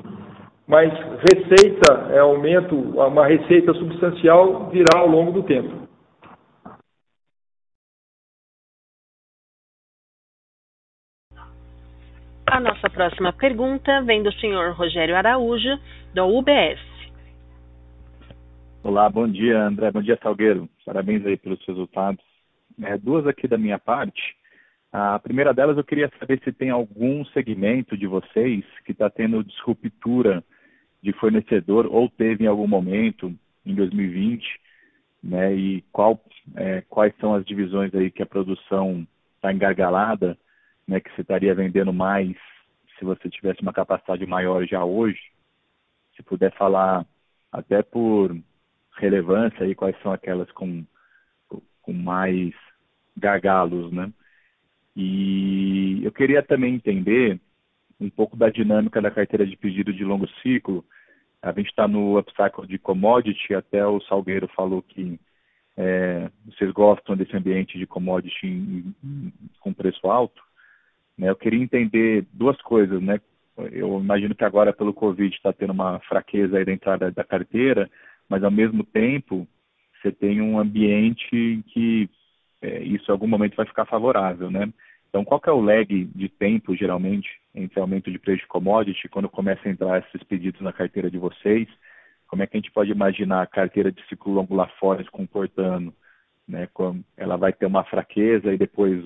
[0.66, 0.92] mas
[1.32, 5.82] receita, é, aumento, uma receita substancial virá ao longo do tempo.
[12.46, 15.78] A nossa próxima pergunta vem do senhor Rogério Araújo,
[16.14, 16.80] da UBS.
[18.84, 19.90] Olá, bom dia, André.
[19.90, 20.68] Bom dia, Salgueiro.
[20.84, 22.22] Parabéns aí pelos resultados.
[22.82, 24.20] É, duas aqui da minha parte.
[24.92, 29.42] A primeira delas, eu queria saber se tem algum segmento de vocês que está tendo
[29.42, 30.44] disruptura
[31.02, 33.34] de fornecedor ou teve em algum momento
[33.66, 34.44] em 2020,
[35.22, 35.54] né?
[35.54, 36.20] E qual,
[36.56, 40.38] é, quais são as divisões aí que a produção está engargalada,
[40.86, 41.00] né?
[41.00, 42.36] Que você estaria vendendo mais
[42.98, 45.20] se você tivesse uma capacidade maior já hoje.
[46.16, 47.04] Se puder falar
[47.50, 48.36] até por
[48.96, 50.84] relevância aí quais são aquelas com,
[51.82, 52.54] com mais
[53.16, 54.12] gargalos, né?
[54.94, 57.40] E eu queria também entender
[58.02, 60.84] um pouco da dinâmica da carteira de pedido de longo ciclo.
[61.40, 65.18] A gente está no upcycle de commodity, até o Salgueiro falou que
[65.76, 70.42] é, vocês gostam desse ambiente de commodity em, em, com preço alto.
[71.16, 71.30] Né?
[71.30, 73.20] Eu queria entender duas coisas, né?
[73.70, 77.90] Eu imagino que agora pelo Covid está tendo uma fraqueza aí da entrada da carteira,
[78.28, 79.46] mas ao mesmo tempo
[80.00, 82.08] você tem um ambiente em que
[82.62, 84.72] é, isso em algum momento vai ficar favorável, né?
[85.12, 89.28] Então, qual é o lag de tempo, geralmente, entre aumento de preço de commodity, quando
[89.28, 91.68] começa a entrar esses pedidos na carteira de vocês?
[92.26, 95.10] Como é que a gente pode imaginar a carteira de ciclo longo lá fora se
[95.10, 95.92] comportando?
[96.48, 96.66] Né?
[97.14, 99.04] Ela vai ter uma fraqueza e depois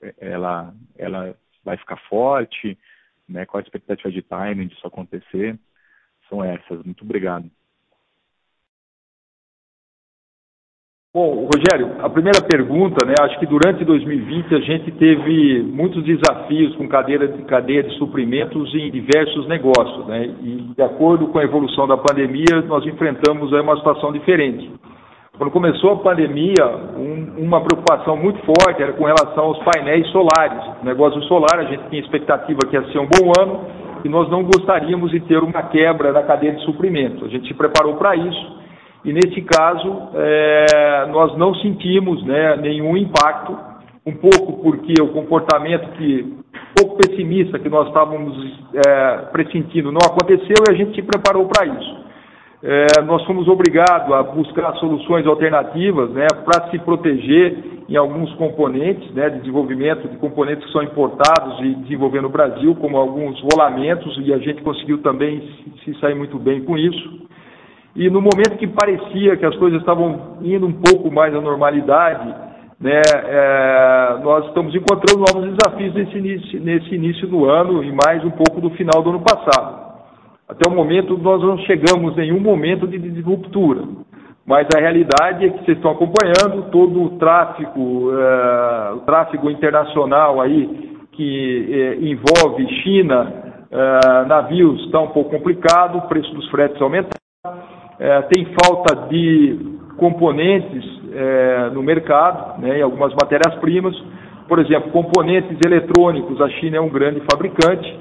[0.00, 2.78] é, ela, ela vai ficar forte?
[3.28, 3.44] Né?
[3.44, 5.58] Qual a expectativa de timing disso acontecer?
[6.26, 6.82] São essas.
[6.86, 7.50] Muito obrigado.
[11.16, 13.14] Bom, Rogério, a primeira pergunta, né?
[13.20, 18.74] Acho que durante 2020 a gente teve muitos desafios com cadeira de cadeia de suprimentos
[18.74, 20.34] em diversos negócios, né?
[20.42, 24.68] E de acordo com a evolução da pandemia, nós enfrentamos aí uma situação diferente.
[25.38, 30.64] Quando começou a pandemia, um, uma preocupação muito forte era com relação aos painéis solares.
[30.82, 33.60] O negócio solar, a gente tinha expectativa que ia ser um bom ano
[34.04, 37.22] e nós não gostaríamos de ter uma quebra na cadeia de suprimentos.
[37.22, 38.63] A gente se preparou para isso
[39.04, 43.56] e nesse caso é, nós não sentimos né, nenhum impacto,
[44.06, 46.34] um pouco porque o comportamento que
[46.76, 48.36] pouco pessimista que nós estávamos
[48.86, 52.04] é, pressentindo não aconteceu e a gente se preparou para isso.
[52.66, 59.12] É, nós fomos obrigados a buscar soluções alternativas né, para se proteger em alguns componentes
[59.12, 64.18] né, de desenvolvimento, de componentes que são importados e desenvolver no Brasil, como alguns rolamentos,
[64.24, 65.42] e a gente conseguiu também
[65.84, 67.23] se sair muito bem com isso.
[67.96, 72.28] E no momento que parecia que as coisas estavam indo um pouco mais à normalidade,
[72.80, 78.24] né, é, nós estamos encontrando novos desafios nesse início, nesse início do ano e mais
[78.24, 79.94] um pouco do final do ano passado.
[80.48, 83.82] Até o momento, nós não chegamos em nenhum momento de, de ruptura.
[84.44, 90.40] Mas a realidade é que vocês estão acompanhando todo o tráfego, é, o tráfego internacional
[90.40, 93.32] aí que é, envolve China,
[93.70, 97.14] é, navios está um pouco complicado, o preço dos fretes aumentaram
[98.04, 103.96] é, tem falta de componentes é, no mercado, né, em algumas matérias-primas.
[104.46, 107.98] Por exemplo, componentes eletrônicos, a China é um grande fabricante,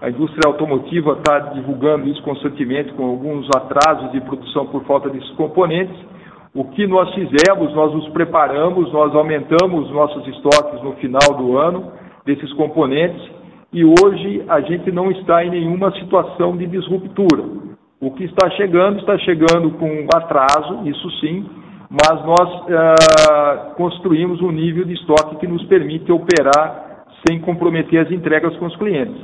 [0.00, 5.30] a indústria automotiva está divulgando isso constantemente, com alguns atrasos de produção por falta desses
[5.32, 5.94] componentes.
[6.54, 11.92] O que nós fizemos, nós nos preparamos, nós aumentamos nossos estoques no final do ano
[12.24, 13.22] desses componentes
[13.70, 17.71] e hoje a gente não está em nenhuma situação de disruptura.
[18.02, 21.48] O que está chegando, está chegando com atraso, isso sim,
[21.88, 28.10] mas nós uh, construímos um nível de estoque que nos permite operar sem comprometer as
[28.10, 29.14] entregas com os clientes.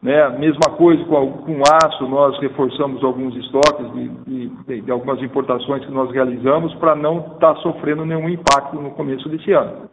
[0.00, 0.28] Né?
[0.38, 4.08] Mesma coisa com, com aço, nós reforçamos alguns estoques de,
[4.68, 8.92] de, de algumas importações que nós realizamos para não estar tá sofrendo nenhum impacto no
[8.92, 9.90] começo desse ano.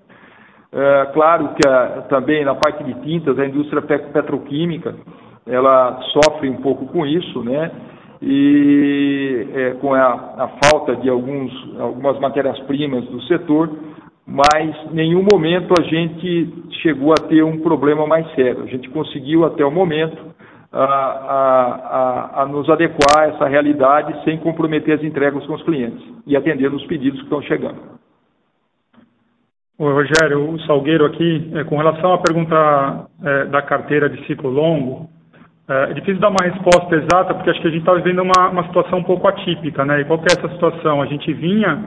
[0.71, 4.95] É, claro que a, também na parte de tintas, a indústria petroquímica,
[5.47, 7.71] ela sofre um pouco com isso, né?
[8.21, 13.69] E é, com a, a, falta de alguns, algumas matérias-primas do setor,
[14.25, 18.63] mas em nenhum momento a gente chegou a ter um problema mais sério.
[18.63, 20.17] A gente conseguiu até o momento
[20.71, 26.03] a, a, a, nos adequar a essa realidade sem comprometer as entregas com os clientes
[26.27, 27.99] e atendendo os pedidos que estão chegando.
[29.79, 31.49] Oi, Rogério, o Salgueiro aqui.
[31.55, 35.09] É, com relação à pergunta é, da carteira de ciclo longo,
[35.69, 38.49] é, é difícil dar uma resposta exata, porque acho que a gente está vivendo uma,
[38.49, 40.01] uma situação um pouco atípica, né?
[40.01, 41.01] E qual que é essa situação?
[41.01, 41.83] A gente vinha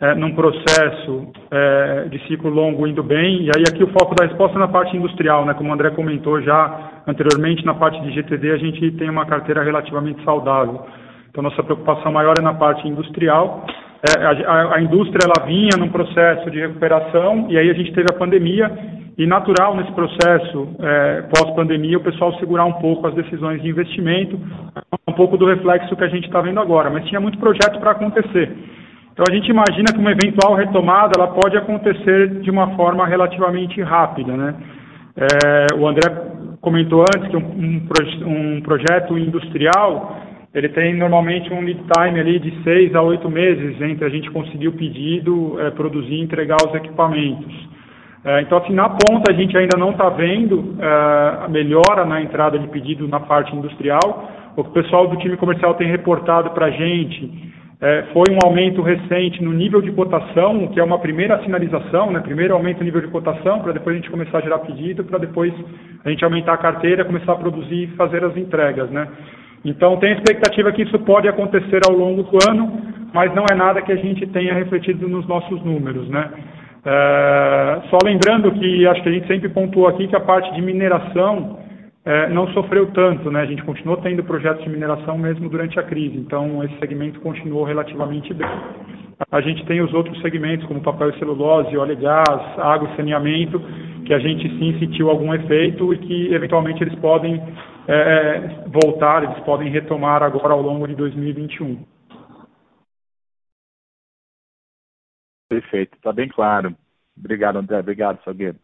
[0.00, 4.26] é, num processo é, de ciclo longo indo bem, e aí aqui o foco da
[4.26, 5.54] resposta é na parte industrial, né?
[5.54, 9.62] como o André comentou já anteriormente, na parte de GTD a gente tem uma carteira
[9.62, 10.86] relativamente saudável.
[11.30, 13.64] Então nossa preocupação maior é na parte industrial.
[14.06, 18.06] É, a, a, indústria ela vinha num processo de recuperação e aí a gente teve
[18.10, 18.70] a pandemia
[19.18, 24.38] e natural nesse processo é, pós-pandemia o pessoal segurar um pouco as decisões de investimento,
[25.08, 27.92] um pouco do reflexo que a gente está vendo agora, mas tinha muito projeto para
[27.92, 28.52] acontecer.
[29.12, 33.80] Então a gente imagina que uma eventual retomada ela pode acontecer de uma forma relativamente
[33.80, 34.54] rápida, né?
[35.16, 36.10] É, o André
[36.60, 40.20] comentou antes que um, um, um, projeto industrial
[40.52, 44.30] ele tem normalmente um lead time ali de seis a oito meses entre a gente
[44.30, 47.75] conseguir o pedido, é, produzir e entregar os equipamentos.
[48.26, 52.20] É, então, assim, na ponta a gente ainda não está vendo é, a melhora na
[52.20, 54.32] entrada de pedido na parte industrial.
[54.56, 58.38] O que o pessoal do time comercial tem reportado para a gente é, foi um
[58.44, 62.18] aumento recente no nível de cotação, que é uma primeira sinalização, né?
[62.18, 65.18] primeiro aumenta o nível de cotação, para depois a gente começar a gerar pedido, para
[65.18, 65.54] depois
[66.04, 68.90] a gente aumentar a carteira, começar a produzir e fazer as entregas.
[68.90, 69.06] Né?
[69.64, 72.72] Então, tem expectativa que isso pode acontecer ao longo do ano,
[73.12, 76.08] mas não é nada que a gente tenha refletido nos nossos números.
[76.08, 76.28] Né?
[76.88, 80.62] É, só lembrando que acho que a gente sempre pontuou aqui que a parte de
[80.62, 81.58] mineração
[82.04, 83.40] é, não sofreu tanto, né?
[83.40, 87.64] A gente continuou tendo projetos de mineração mesmo durante a crise, então esse segmento continuou
[87.64, 88.48] relativamente bem.
[89.32, 92.96] A gente tem os outros segmentos, como papel e celulose, óleo e gás, água e
[92.96, 93.60] saneamento,
[94.04, 97.42] que a gente sim sentiu algum efeito e que eventualmente eles podem
[97.88, 101.95] é, voltar, eles podem retomar agora ao longo de 2021.
[105.48, 106.74] Perfeito, está bem claro.
[107.16, 107.78] Obrigado, André.
[107.78, 108.58] Obrigado, Salgueiro.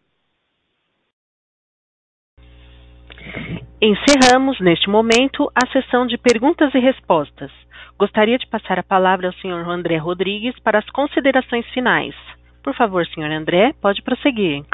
[3.80, 7.50] Encerramos, neste momento, a sessão de perguntas e respostas.
[7.98, 12.14] Gostaria de passar a palavra ao senhor André Rodrigues para as considerações finais.
[12.62, 14.64] Por favor, senhor André, pode prosseguir.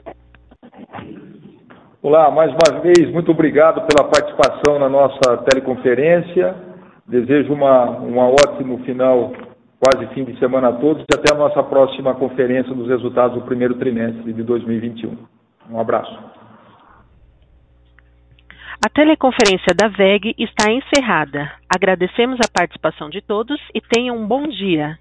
[2.02, 6.54] Olá, mais uma vez, muito obrigado pela participação na nossa teleconferência.
[7.06, 9.32] Desejo uma, um ótimo final,
[9.80, 13.44] quase fim de semana a todos e até a nossa próxima conferência dos resultados do
[13.44, 15.16] primeiro trimestre de 2021.
[15.70, 16.18] Um abraço.
[18.84, 21.50] A teleconferência da VEG está encerrada.
[21.68, 24.98] Agradecemos a participação de todos e tenham um bom dia.